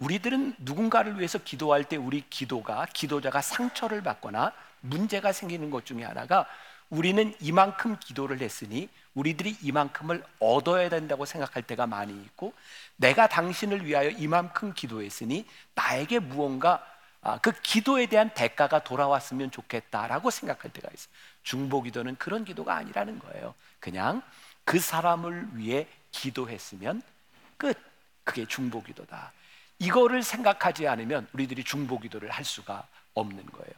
[0.00, 6.46] 우리들은 누군가를 위해서 기도할 때 우리 기도가 기도자가 상처를 받거나 문제가 생기는 것 중에 하나가
[6.90, 12.52] 우리는 이만큼 기도를 했으니 우리들이 이만큼을 얻어야 된다고 생각할 때가 많이 있고
[12.96, 16.84] 내가 당신을 위하여 이만큼 기도했으니 나에게 무언가
[17.22, 21.12] 아, 그 기도에 대한 대가가 돌아왔으면 좋겠다라고 생각할 때가 있어요.
[21.42, 23.54] 중보 기도는 그런 기도가 아니라는 거예요.
[23.80, 24.22] 그냥
[24.64, 27.02] 그 사람을 위해 기도했으면
[27.56, 27.78] 끝.
[28.24, 29.32] 그게 중보 기도다.
[29.78, 33.72] 이거를 생각하지 않으면 우리들이 중보 기도를 할 수가 없는 거예요.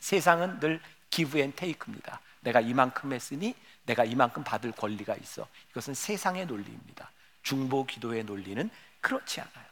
[0.00, 2.20] 세상은 늘 give and take입니다.
[2.40, 5.46] 내가 이만큼 했으니 내가 이만큼 받을 권리가 있어.
[5.70, 7.10] 이것은 세상의 논리입니다.
[7.42, 8.68] 중보 기도의 논리는
[9.00, 9.68] 그렇지 않아요.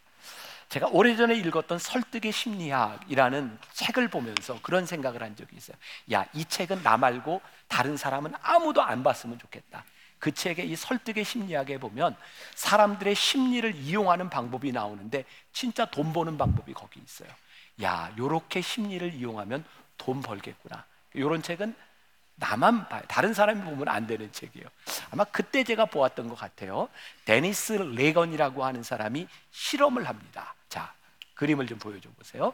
[0.69, 5.77] 제가 오래전에 읽었던 설득의 심리학이라는 책을 보면서 그런 생각을 한 적이 있어요.
[6.13, 9.85] 야, 이 책은 나 말고 다른 사람은 아무도 안 봤으면 좋겠다.
[10.19, 12.17] 그 책의 이 설득의 심리학에 보면
[12.55, 17.29] 사람들의 심리를 이용하는 방법이 나오는데 진짜 돈 버는 방법이 거기 있어요.
[17.83, 19.65] 야, 요렇게 심리를 이용하면
[19.99, 20.85] 돈 벌겠구나.
[21.17, 21.75] 요런 책은
[22.37, 23.03] 나만 봐요.
[23.09, 24.67] 다른 사람이 보면 안 되는 책이에요.
[25.11, 26.89] 아마 그때 제가 보았던 것 같아요.
[27.25, 30.55] 데니스 레건이라고 하는 사람이 실험을 합니다.
[30.69, 30.93] 자,
[31.35, 32.53] 그림을 좀 보여줘 보세요.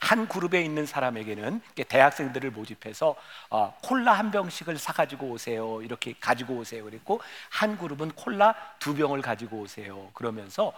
[0.00, 3.16] 한 그룹에 있는 사람에게는 대학생들을 모집해서
[3.50, 5.82] 어, 콜라 한 병씩을 사가지고 오세요.
[5.82, 6.84] 이렇게 가지고 오세요.
[6.84, 10.10] 그랬고 한 그룹은 콜라 두 병을 가지고 오세요.
[10.14, 10.72] 그러면서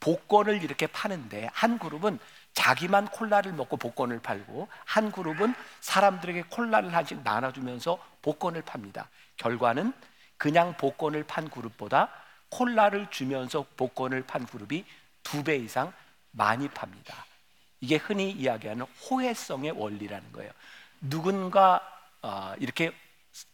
[0.00, 2.18] 복권을 이렇게 파는데 한 그룹은
[2.56, 9.10] 자기만 콜라를 먹고 복권을 팔고 한 그룹은 사람들에게 콜라를 하나씩 나눠주면서 복권을 팝니다.
[9.36, 9.92] 결과는
[10.38, 12.10] 그냥 복권을 판 그룹보다
[12.48, 14.84] 콜라를 주면서 복권을 판 그룹이
[15.22, 15.92] 두 배 이상
[16.30, 17.26] 많이 팝니다.
[17.80, 20.50] 이게 흔히 이야기하는 호혜성의 원리라는 거예요.
[21.00, 21.80] 누군가
[22.22, 22.90] 어, 이렇게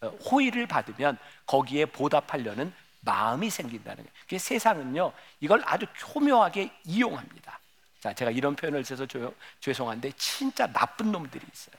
[0.00, 4.38] 어, 호의를 받으면 거기에 보답하려는 마음이 생긴다는 거예요.
[4.38, 7.58] 세상은요 이걸 아주 교묘하게 이용합니다.
[8.02, 11.76] 자, 제가 이런 표현을 써서 조, 죄송한데 진짜 나쁜 놈들이 있어요.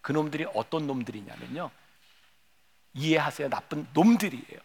[0.00, 1.68] 그 놈들이 어떤 놈들이냐면요.
[2.94, 3.48] 이해하세요.
[3.48, 4.60] 나쁜 놈들이에요.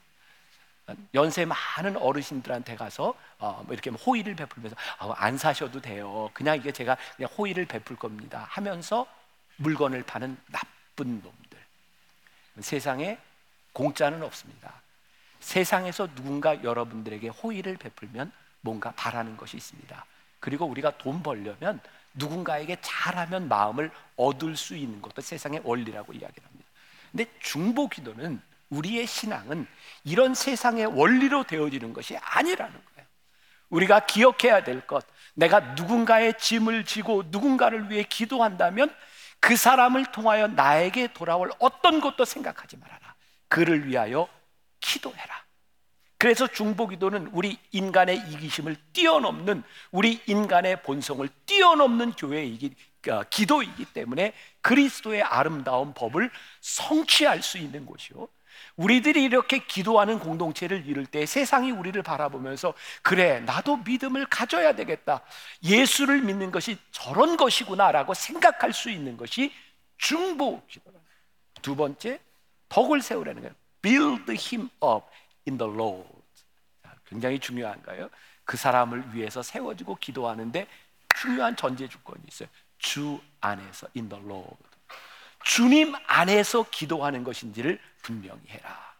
[1.15, 6.29] 연세 많은 어르신들한테 가서 어, 뭐 이렇게 호의를 베풀면서 어, 안 사셔도 돼요.
[6.35, 8.45] 그냥 이게 제가 그냥 호의를 베풀 겁니다.
[8.47, 9.07] 하면서
[9.55, 11.59] 물건을 파는 나쁜 놈들.
[12.59, 13.17] 세상에
[13.73, 14.71] 공짜는 없습니다.
[15.39, 20.05] 세상에서 누군가 여러분들에게 호의를 베풀면 뭔가 바라는 것이 있습니다.
[20.41, 21.79] 그리고 우리가 돈 벌려면
[22.15, 26.69] 누군가에게 잘하면 마음을 얻을 수 있는 것도 세상의 원리라고 이야기를 합니다.
[27.11, 29.67] 근데 중보 기도는 우리의 신앙은
[30.03, 33.07] 이런 세상의 원리로 되어지는 것이 아니라는 거예요.
[33.69, 38.93] 우리가 기억해야 될 것, 내가 누군가의 짐을 지고 누군가를 위해 기도한다면
[39.39, 43.15] 그 사람을 통하여 나에게 돌아올 어떤 것도 생각하지 말아라.
[43.47, 44.27] 그를 위하여
[44.79, 45.40] 기도해라.
[46.21, 52.75] 그래서 중보기도는 우리 인간의 이기심을 뛰어넘는 우리 인간의 본성을 뛰어넘는 교회이기
[53.09, 56.29] 어, 기도이기 때문에 그리스도의 아름다운 법을
[56.59, 58.27] 성취할 수 있는 곳이요.
[58.75, 65.21] 우리들이 이렇게 기도하는 공동체를 이룰 때 세상이 우리를 바라보면서 그래 나도 믿음을 가져야 되겠다.
[65.63, 69.51] 예수를 믿는 것이 저런 것이구나라고 생각할 수 있는 것이
[69.97, 70.99] 중보 기도다.
[71.63, 72.19] 두 번째
[72.69, 73.55] 덕을 세우라는 거예요.
[73.81, 75.07] Build him up
[75.47, 76.09] in the Lord.
[77.05, 78.09] 굉장히 중요한가요?
[78.45, 80.67] 그 사람을 위해서 세워지고 기도하는데
[81.15, 82.47] 중요한 전제 조건이 있어요.
[82.77, 84.57] 주 안에서 in the Lord.
[85.43, 88.93] 주님 안에서 기도하는 것인지를 분명히 해라.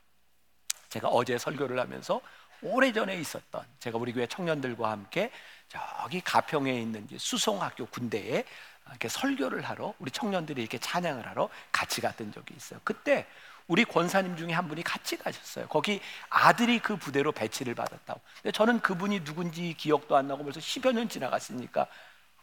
[0.89, 2.21] 제가 어제 설교를 하면서
[2.61, 5.31] 오래전에 있었던 제가 우리 교회 청년들과 함께
[5.67, 8.43] 저기 가평에 있는 수송학교 군대에
[8.89, 12.79] 이렇게 설교를 하러 우리 청년들이 이렇게 찬양을 하러 같이 갔던 적이 있어요.
[12.83, 13.25] 그때
[13.71, 15.65] 우리 권사님 중에 한 분이 같이 가셨어요.
[15.69, 18.19] 거기 아들이 그 부대로 배치를 받았다고.
[18.41, 21.87] 근데 저는 그분이 누군지 기억도 안 나고 벌써 10여 년 지나갔으니까.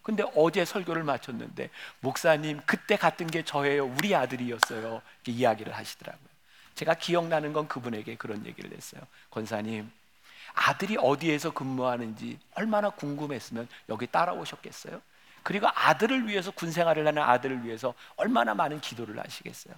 [0.03, 1.69] 근데 어제 설교를 마쳤는데
[2.01, 3.85] 목사님 그때 갔던 게 저예요.
[3.85, 5.03] 우리 아들이었어요.
[5.17, 6.29] 이렇게 이야기를 하시더라고요.
[6.77, 9.03] 제가 기억나는 건 그분에게 그런 얘기를 했어요.
[9.31, 9.91] 권사님,
[10.55, 15.03] 아들이 어디에서 근무하는지 얼마나 궁금했으면 여기 따라오셨겠어요?
[15.43, 19.75] 그리고 아들을 위해서 군 생활을 하는 아들을 위해서 얼마나 많은 기도를 하시겠어요?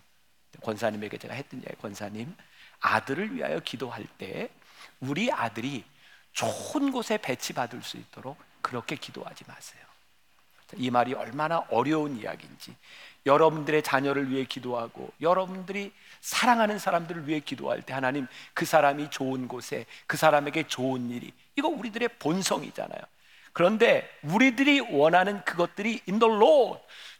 [0.62, 2.34] 권사님에게 제가 했던 얘기 권사님
[2.80, 4.50] 아들을 위하여 기도할 때
[5.00, 5.84] 우리 아들이
[6.32, 9.82] 좋은 곳에 배치받을 수 있도록 그렇게 기도하지 마세요.
[10.76, 12.76] 이 말이 얼마나 어려운 이야기인지
[13.26, 19.86] 여러분들의 자녀를 위해 기도하고 여러분들이 사랑하는 사람들을 위해 기도할 때 하나님 그 사람이 좋은 곳에
[20.06, 23.00] 그 사람에게 좋은 일이 이거 우리들의 본성이잖아요.
[23.52, 26.32] 그런데 우리들이 원하는 그것들이 in the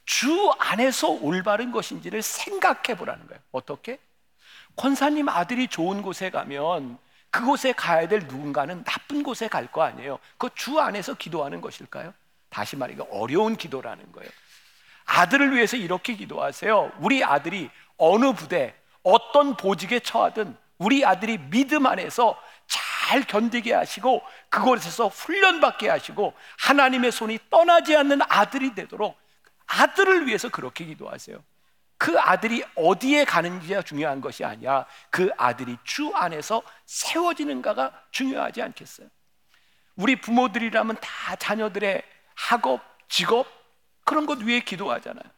[0.04, 3.40] 주 안에서 올바른 것인지를 생각해 보라는 거예요.
[3.52, 3.98] 어떻게?
[4.76, 6.98] 권사님 아들이 좋은 곳에 가면
[7.30, 10.18] 그곳에 가야 될 누군가는 나쁜 곳에 갈 거 아니에요.
[10.38, 12.12] 그 주 안에서 기도하는 것일까요?
[12.48, 14.30] 다시 말해 어려운 기도라는 거예요.
[15.06, 16.92] 아들을 위해서 이렇게 기도하세요.
[17.00, 25.08] 우리 아들이 어느 부대, 어떤 보직에 처하든 우리 아들이 믿음 안에서 잘 견디게 하시고 그곳에서
[25.08, 29.19] 훈련받게 하시고 하나님의 손이 떠나지 않는 아들이 되도록
[29.70, 31.42] 아들을 위해서 그렇게 기도하세요.
[31.96, 34.86] 그 아들이 어디에 가는지가 중요한 것이 아니야.
[35.10, 39.08] 그 아들이 주 안에서 세워지는가가 중요하지 않겠어요?
[39.96, 42.02] 우리 부모들이라면 다 자녀들의
[42.34, 43.46] 학업, 직업
[44.04, 45.30] 그런 것 위해 기도하잖아요.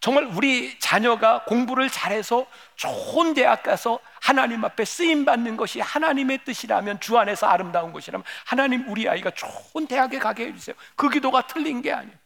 [0.00, 7.00] 정말 우리 자녀가 공부를 잘해서 좋은 대학 가서 하나님 앞에 쓰임 받는 것이 하나님의 뜻이라면
[7.00, 10.76] 주 안에서 아름다운 것이라면 하나님 우리 아이가 좋은 대학에 가게 해주세요.
[10.96, 12.25] 그 기도가 틀린 게 아니에요.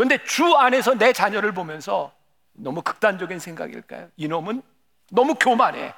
[0.00, 2.10] 그런데 주 안에서 내 자녀를 보면서
[2.52, 4.08] 너무 극단적인 생각일까요?
[4.16, 4.62] 이놈은
[5.10, 5.92] 너무 교만해.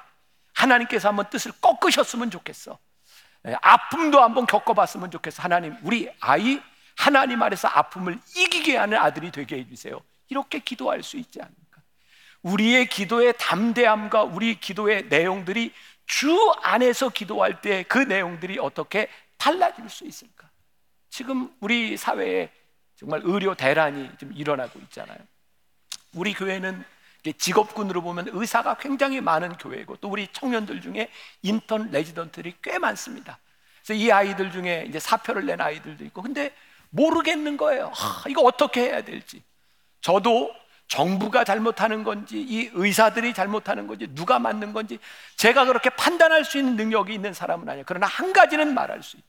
[0.51, 2.77] 하나님께서 한번 뜻을 꺾으셨으면 좋겠어.
[3.47, 5.41] 예, 아픔도 한번 겪어봤으면 좋겠어.
[5.41, 6.59] 하나님, 우리 아이
[6.97, 10.01] 하나님 아래서 아픔을 이기게 하는 아들이 되게 해주세요.
[10.27, 11.81] 이렇게 기도할 수 있지 않을까?
[12.41, 15.71] 우리의 기도의 담대함과 우리 기도의 내용들이
[16.07, 20.49] 주 안에서 기도할 때 그 내용들이 어떻게 달라질 수 있을까?
[21.09, 22.51] 지금 우리 사회에
[23.03, 25.17] 정말 의료 대란이 좀 일어나고 있잖아요.
[26.13, 26.85] 우리 교회는
[27.37, 31.09] 직업군으로 보면 의사가 굉장히 많은 교회고 또 우리 청년들 중에
[31.41, 33.39] 인턴 레지던트들이 꽤 많습니다.
[33.83, 36.53] 그래서 이 아이들 중에 이제 사표를 낸 아이들도 있고 근데
[36.91, 37.91] 모르겠는 거예요.
[37.93, 39.43] 하, 이거 어떻게 해야 될지.
[39.99, 40.53] 저도
[40.87, 44.97] 정부가 잘못하는 건지 이 의사들이 잘못하는 건지 누가 맞는 건지
[45.35, 47.83] 제가 그렇게 판단할 수 있는 능력이 있는 사람은 아니에요.
[47.85, 49.27] 그러나 한 가지는 말할 수 있다.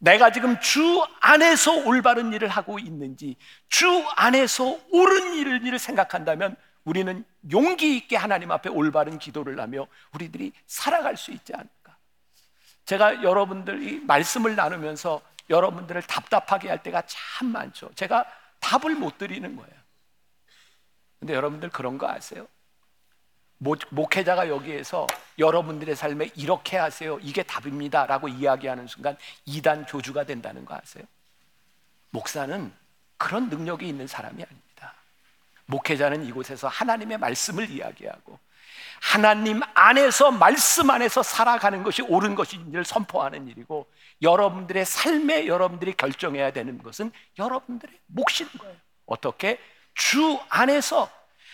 [0.00, 3.36] 내가 지금 주 안에서 올바른 일을 하고 있는지
[3.68, 3.86] 주
[4.16, 11.30] 안에서 옳은 일을, 생각한다면 우리는 용기 있게 하나님 앞에 올바른 기도를 하며 우리들이 살아갈 수
[11.30, 11.96] 있지 않을까.
[12.86, 17.90] 제가 여러분들이 말씀을 나누면서 여러분들을 답답하게 할 때가 참 많죠.
[17.94, 18.24] 제가
[18.60, 19.80] 답을 못 드리는 거예요.
[21.18, 22.48] 근데 여러분들 그런 거 아세요?
[23.62, 25.06] 목 회자가 여기에서
[25.38, 27.18] 여러분들의 삶에 이렇게 하세요.
[27.20, 28.06] 이게 답입니다.
[28.06, 31.04] 라고 이야기하는 순간 이단 교주가 된다는 거 아세요?
[32.08, 32.72] 목사는
[33.18, 34.94] 그런 능력이 있는 사람이 아닙니다.
[35.66, 38.38] 목회자는 이곳에서 하나님의 말씀을 이야기하고
[39.00, 43.86] 하나님 안에서 말씀 안에서 살아가는 것이 옳은 것인지를 선포하는 일이고
[44.22, 48.74] 여러분들의 삶에 여러분들이 결정해야 되는 것은 여러분들의 몫인 거예요.
[49.06, 49.58] 어떻게
[49.94, 51.10] 주 안에서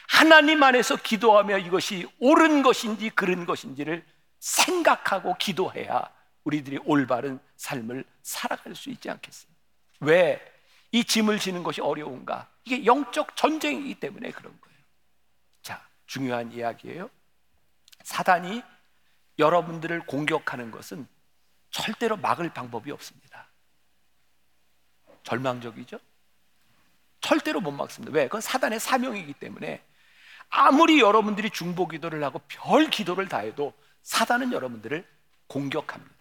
[0.09, 4.05] 하나님 안에서 기도하며 이것이 옳은 것인지 그른 것인지를
[4.39, 6.11] 생각하고 기도해야
[6.45, 9.51] 우리들이 올바른 삶을 살아갈 수 있지 않겠어요?
[10.01, 10.57] 왜
[10.97, 12.49] 이 짐을 지는 것이 어려운가?
[12.65, 14.79] 이게 영적 전쟁이기 때문에 그런 거예요.
[15.61, 17.11] 자, 중요한 이야기예요.
[18.03, 18.63] 사단이
[19.39, 21.07] 여러분들을 공격하는 것은
[21.71, 23.47] 절대로 막을 방법이 없습니다.
[25.25, 25.99] 절망적이죠?
[27.21, 28.15] 절대로 못 막습니다.
[28.15, 28.25] 왜?
[28.25, 29.83] 그건 사단의 사명이기 때문에
[30.49, 35.07] 아무리 여러분들이 중보 기도를 하고 별 기도를 다 해도 사단은 여러분들을
[35.49, 36.15] 공격합니다.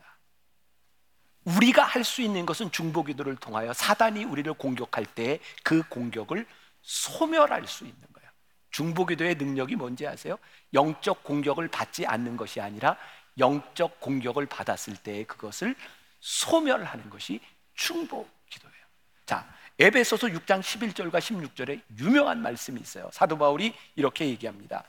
[1.45, 6.45] 우리가 할 수 있는 것은 중보 기도를 통하여 사단이 우리를 공격할 때 그 공격을
[6.81, 8.29] 소멸할 수 있는 거예요.
[8.71, 10.37] 중보 기도의 능력이 뭔지 아세요?
[10.73, 12.97] 영적 공격을 받지 않는 것이 아니라
[13.37, 15.75] 영적 공격을 받았을 때 그것을
[16.19, 17.39] 소멸하는 것이
[17.75, 18.85] 중보 기도예요.
[19.25, 23.09] 자, 에베소서 6장 11절과 16절에 유명한 말씀이 있어요.
[23.11, 24.83] 사도 바울이 이렇게 얘기합니다.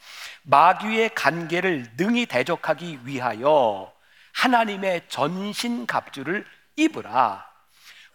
[0.45, 3.93] 마귀의 관계를 능히 대적하기 위하여
[4.33, 6.45] 하나님의 전신 갑주를
[6.77, 7.45] 입으라.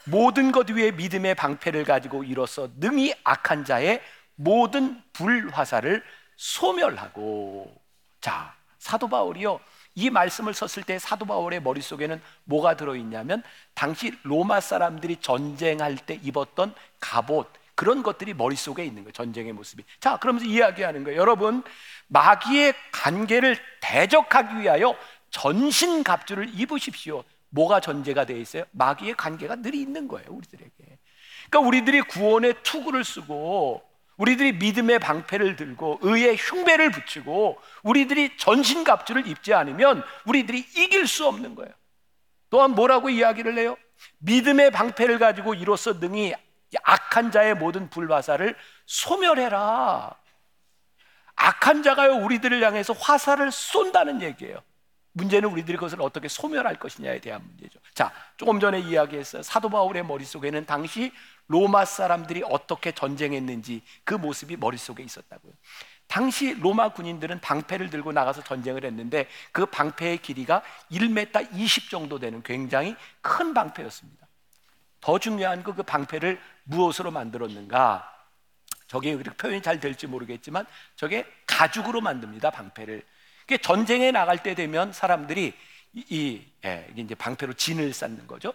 [0.05, 4.01] 모든 것 위에 믿음의 방패를 가지고 이로써 능히 악한 자의
[4.35, 6.03] 모든 불화살을
[6.37, 7.75] 소멸하고
[8.21, 9.59] 자 사도 바울이요
[9.95, 16.73] 이 말씀을 썼을 때 사도 바울의 머릿속에는 뭐가 들어있냐면 당시 로마 사람들이 전쟁할 때 입었던
[16.99, 19.83] 갑옷 그런 것들이 머릿속에 있는 거예요 전쟁의 모습이.
[19.99, 21.19] 자 그러면서 이야기하는 거예요.
[21.19, 21.63] 여러분
[22.07, 24.95] 마귀의 관계를 대적하기 위하여
[25.29, 27.23] 전신 갑주를 입으십시오.
[27.49, 28.63] 뭐가 전제가 되어 있어요?
[28.71, 30.71] 마귀의 관계가 늘 있는 거예요 우리들에게.
[31.49, 33.83] 그러니까 우리들이 구원의 투구를 쓰고
[34.17, 41.55] 우리들이 믿음의 방패를 들고 의의 흉배를 붙이고 우리들이 전신갑주를 입지 않으면 우리들이 이길 수 없는
[41.55, 41.71] 거예요.
[42.49, 43.77] 또한 뭐라고 이야기를 해요?
[44.19, 46.33] 믿음의 방패를 가지고 이로써 능히
[46.83, 50.15] 악한 자의 모든 불화살을 소멸해라.
[51.35, 54.61] 악한 자가요 우리들을 향해서 화살을 쏜다는 얘기예요.
[55.13, 57.79] 문제는 우리들이 그것을 어떻게 소멸할 것이냐에 대한 문제죠.
[57.93, 59.43] 자, 조금 전에 이야기했어요.
[59.43, 61.11] 사도 바울의 머릿속에는 당시
[61.47, 65.51] 로마 사람들이 어떻게 전쟁했는지 그 모습이 머릿속에 있었다고요.
[66.07, 72.41] 당시 로마 군인들은 방패를 들고 나가서 전쟁을 했는데 그 방패의 길이가 1m 20 정도 되는
[72.43, 74.27] 굉장히 큰 방패였습니다.
[75.01, 78.07] 더 중요한 그, 그 방패를 무엇으로 만들었는가?
[78.87, 82.49] 저게 표현이 잘 될지 모르겠지만 저게 가죽으로 만듭니다.
[82.51, 83.03] 방패를.
[83.57, 85.53] 전쟁에 나갈 때 되면 사람들이
[85.93, 88.53] 이, 이 예, 이제 방패로 진을 쌓는 거죠.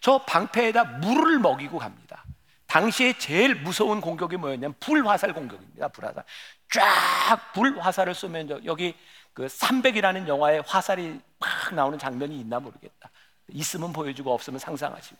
[0.00, 2.24] 저 방패에다 물을 먹이고 갑니다.
[2.66, 5.88] 당시에 제일 무서운 공격이 뭐였냐면 불화살 공격입니다.
[5.88, 6.24] 불화살.
[6.72, 8.94] 쫙 불화살을 쏘면 여기
[9.32, 13.10] 그 300이라는 영화에 화살이 막 나오는 장면이 있나 모르겠다.
[13.48, 15.16] 있으면 보여주고 없으면 상상하시고.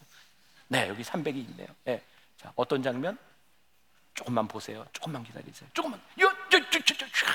[0.68, 1.68] 네, 여기 300이 있네요.
[1.84, 2.02] 네.
[2.36, 3.18] 자, 어떤 장면?
[4.14, 4.86] 조금만 보세요.
[4.92, 5.68] 조금만 기다리세요.
[5.74, 6.00] 조금만.
[6.20, 7.26] 요, 저, 저, 저, 저, 저.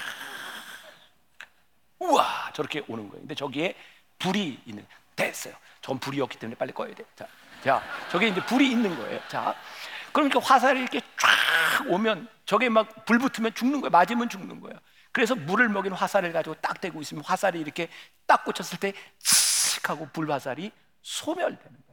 [1.99, 3.21] 우와, 저렇게 오는 거예요.
[3.21, 3.75] 근데 저기에
[4.19, 4.85] 불이 있는.
[5.15, 5.53] 됐어요.
[5.81, 7.03] 전 불이 없기 때문에 빨리 꺼야 돼.
[7.15, 7.27] 자,
[7.63, 9.19] 자, 저게 이제 불이 있는 거예요.
[9.27, 9.53] 자,
[10.13, 13.89] 그러니까 화살이 이렇게 쫙 오면 저게 막 불 붙으면 죽는 거예요.
[13.91, 14.79] 맞으면 죽는 거예요.
[15.11, 17.89] 그래서 물을 먹인 화살을 가지고 딱 대고 있으면 화살이 이렇게
[18.25, 20.71] 딱 꽂혔을 때 칙 하고 불화살이
[21.01, 21.88] 소멸되는 거예요.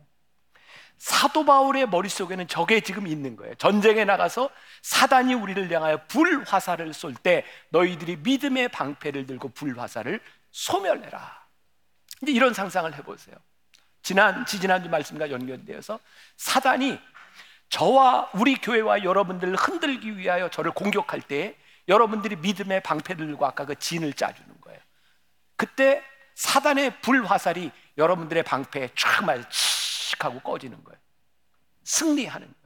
[0.98, 3.54] 사도 바울의 머릿속에는 저게 지금 있는 거예요.
[3.56, 4.50] 전쟁에 나가서
[4.82, 10.20] 사단이 우리를 향하여 불화살을 쏠 때 너희들이 믿음의 방패를 들고 불화살을
[10.50, 11.46] 소멸해라.
[12.22, 13.36] 이제 이런 상상을 해보세요.
[14.02, 15.98] 지난 지지난주 말씀과 연결되어서
[16.36, 16.98] 사단이
[17.68, 21.56] 저와 우리 교회와 여러분들을 흔들기 위하여 저를 공격할 때
[21.88, 24.80] 여러분들이 믿음의 방패를 들고 아까 그 진을 짜주는 거예요.
[25.56, 26.02] 그때
[26.34, 29.75] 사단의 불화살이 여러분들의 방패에 쫙 맞아 칙
[30.24, 30.98] 하고 꺼지는 거예요.
[31.84, 32.56] 승리하는 거예요.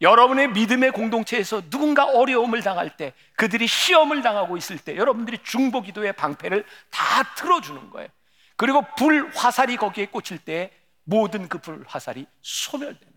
[0.00, 6.12] 여러분의 믿음의 공동체에서 누군가 어려움을 당할 때, 그들이 시험을 당하고 있을 때, 여러분들이 중보 기도의
[6.14, 8.08] 방패를 다 틀어주는 거예요.
[8.56, 10.72] 그리고 불 화살이 거기에 꽂힐 때
[11.04, 13.12] 모든 그 불 화살이 소멸되는 거예요.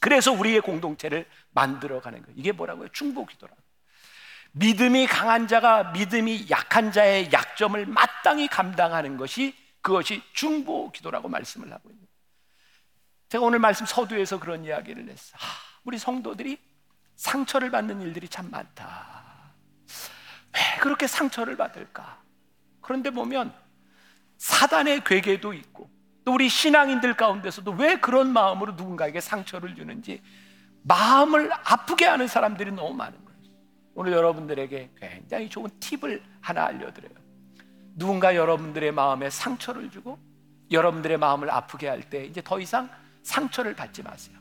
[0.00, 2.34] 그래서 우리의 공동체를 만들어가는 거예요.
[2.36, 2.88] 이게 뭐라고요?
[2.88, 3.54] 중보 기도라.
[4.52, 11.90] 믿음이 강한 자가 믿음이 약한 자의 약점을 마땅히 감당하는 것이 그것이 중보 기도라고 말씀을 하고
[11.90, 12.06] 있는
[13.32, 15.34] 제가 오늘 말씀 서두에서 그런 이야기를 했어.
[15.38, 15.46] 하,
[15.84, 16.58] 우리 성도들이
[17.16, 19.54] 상처를 받는 일들이 참 많다.
[20.54, 22.20] 왜 그렇게 상처를 받을까?
[22.82, 23.54] 그런데 보면
[24.36, 25.88] 사단의 괴계도 있고
[26.26, 30.22] 또 우리 신앙인들 가운데서도 왜 그런 마음으로 누군가에게 상처를 주는지
[30.82, 33.40] 마음을 아프게 하는 사람들이 너무 많은 거예요.
[33.94, 37.14] 오늘 여러분들에게 굉장히 좋은 팁을 하나 알려드려요.
[37.94, 40.18] 누군가 여러분들의 마음에 상처를 주고
[40.70, 42.90] 여러분들의 마음을 아프게 할 때 이제 더 이상
[43.22, 44.36] 상처를 받지 마세요.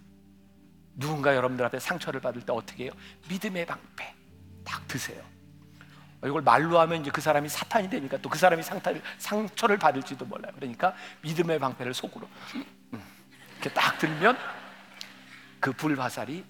[0.96, 2.92] 누군가 여러분들 앞에 상처를 받을 때 어떻게 해요?
[3.30, 4.14] 믿음의 방패
[4.64, 5.24] 딱 드세요.
[6.24, 10.54] 이걸 말로 하면 이제 그 사람이 사탄이 되니까 또 그 사람이 상타를, 상처를 받을지도 몰라요.
[10.56, 12.28] 그러니까 믿음의 방패를 속으로
[12.94, 13.04] 음,
[13.54, 14.38] 이렇게 딱 들면
[15.60, 16.46] 그 불화살이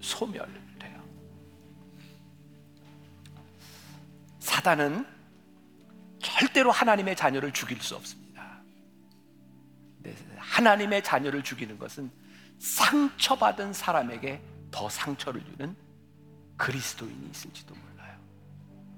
[0.00, 1.02] 소멸돼요.
[4.40, 5.06] 사단은
[6.22, 8.25] 절대로 하나님의 자녀를 죽일 수 없습니다.
[10.50, 12.10] 하나님의 자녀를 죽이는 것은
[12.58, 14.40] 상처받은 사람에게
[14.70, 15.76] 더 상처를 주는
[16.56, 18.16] 그리스도인이 있을지도 몰라요.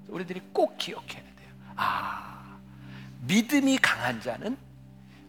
[0.07, 1.53] 우리들이 꼭 기억해야 돼요.
[1.75, 2.59] 아,
[3.21, 4.57] 믿음이 강한 자는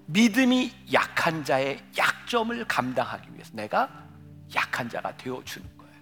[0.06, 4.08] 믿음이 약한 자의 약점을 감당하기 위해서 내가
[4.54, 5.94] 약한 자가 되어주는 거예요.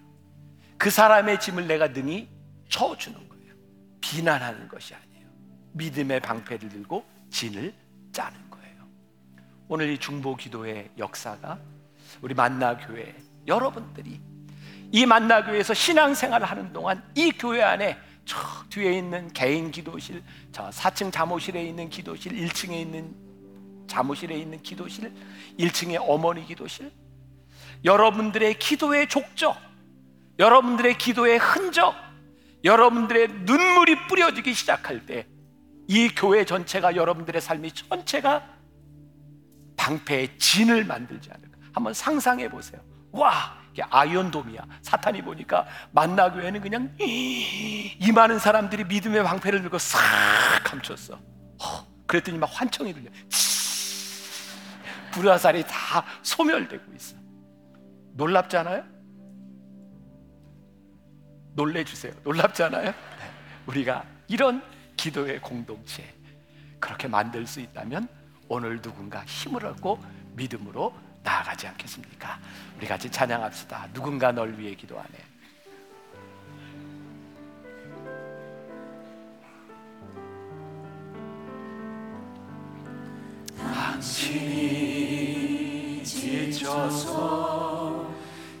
[0.77, 2.27] 그 사람의 짐을 내가 능히
[2.69, 3.53] 쳐주는 거예요.
[4.01, 5.27] 비난하는 것이 아니에요.
[5.73, 7.73] 믿음의 방패를 들고 진을
[8.11, 8.48] 짜는.
[9.69, 11.59] 오늘 이 중보 기도의 역사가
[12.21, 13.15] 우리 만나 교회
[13.47, 14.19] 여러분들이
[14.91, 17.95] 이 만나 교회에서 신앙생활을 하는 동안 이 교회 안에
[18.25, 18.37] 저
[18.69, 23.15] 뒤에 있는 개인 기도실, 저 4층 잠옷실에 있는 기도실, 1층에 있는
[23.87, 25.13] 잠옷실에 있는 기도실,
[25.57, 26.91] 1층에 어머니 기도실,
[27.85, 29.55] 여러분들의 기도의 족적,
[30.37, 31.95] 여러분들의 기도의 흔적,
[32.63, 35.27] 여러분들의 눈물이 뿌려지기 시작할 때
[35.91, 38.47] 이 교회 전체가 여러분들의 삶이 전체가
[39.89, 41.57] 방패의 진을 만들지 않을까.
[41.73, 42.81] 한번 상상해 보세요.
[43.11, 43.57] 와,
[43.89, 44.61] 아이언돔이야.
[44.81, 49.99] 사탄이 보니까 만나교회는 그냥 이 많은 사람들이 믿음의 방패를 들고 싹
[50.63, 51.15] 감췄어.
[51.15, 53.09] 어, 그랬더니 막 환청이 들려.
[55.11, 57.15] 불화살이 다 소멸되고 있어.
[58.13, 58.83] 놀랍잖아요?
[61.55, 62.13] 놀래주세요.
[62.23, 62.85] 놀랍잖아요?
[62.85, 62.93] 네.
[63.65, 64.61] 우리가 이런
[64.97, 66.13] 기도의 공동체
[66.79, 68.18] 그렇게 만들 수 있다면
[68.49, 69.99] 오늘 누군가 힘을 얻고
[70.35, 70.93] 믿음으로
[71.23, 72.39] 나아가지 않겠습니까?
[72.77, 73.89] 우리 같이 찬양합시다.
[73.93, 75.29] 누군가 널 위해 기도하네.
[83.99, 88.09] 당신이 지쳐서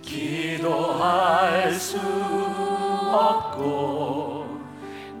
[0.03, 1.97] 기도할 수
[3.11, 4.45] 없고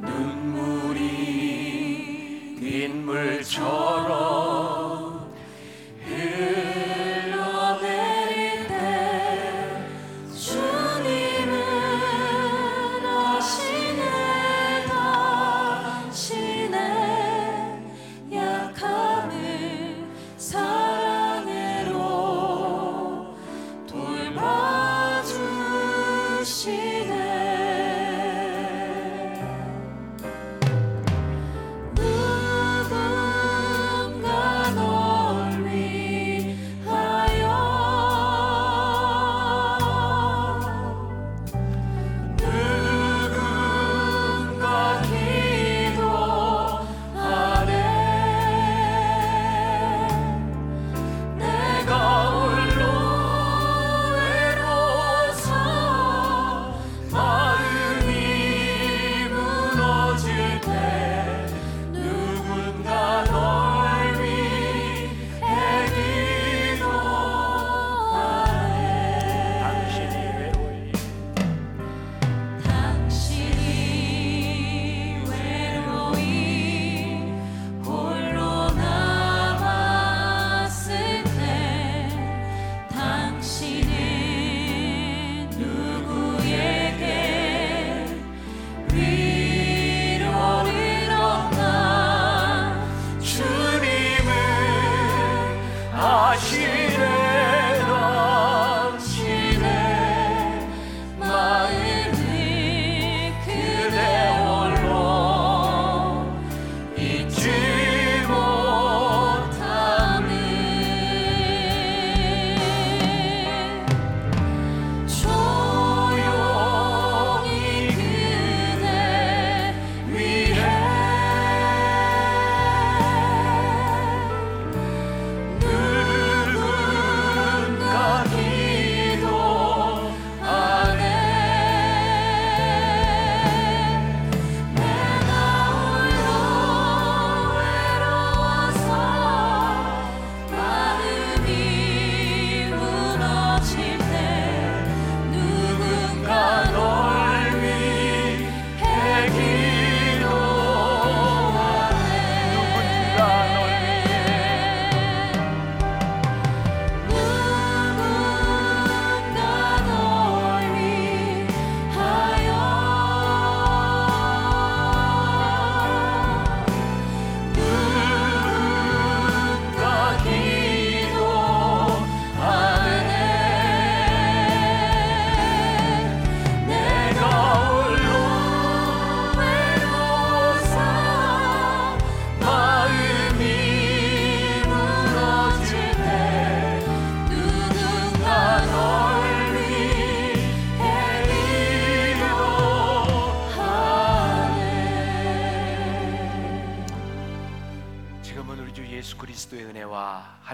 [0.01, 0.99] 눈물이
[2.59, 3.88] 빗물처럼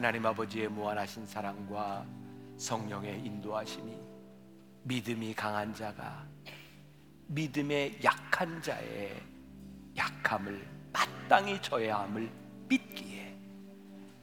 [0.06, 2.06] 하나님 아버지의 무한하신 사랑과
[2.60, 3.92] 성령의 인도하심이
[4.84, 6.24] 믿음이 강한 자가
[7.26, 9.20] 믿음의 약한 자의
[9.98, 12.30] 약함을 마땅히 져야 함을
[12.70, 13.36] 믿기에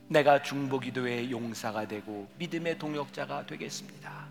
[0.06, 4.26] 내가 중보기도의 용사가 되고 믿음의 동역자가 되겠습니다.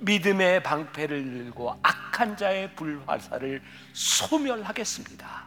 [0.00, 3.62] 믿음의 방패를 들고 악한 자의 불화살을
[3.92, 5.44] 소멸하겠습니다.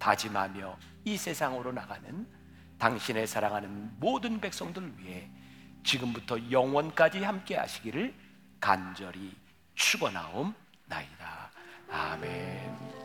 [0.00, 2.35] 다짐하며 이 세상으로 나가는
[2.78, 5.30] 당신의 사랑하는 모든 백성들을 위해
[5.84, 8.14] 지금부터 영원까지 함께 하시기를
[8.60, 9.34] 간절히
[9.74, 11.50] 축원하옵나이다.
[11.90, 12.95] 아멘.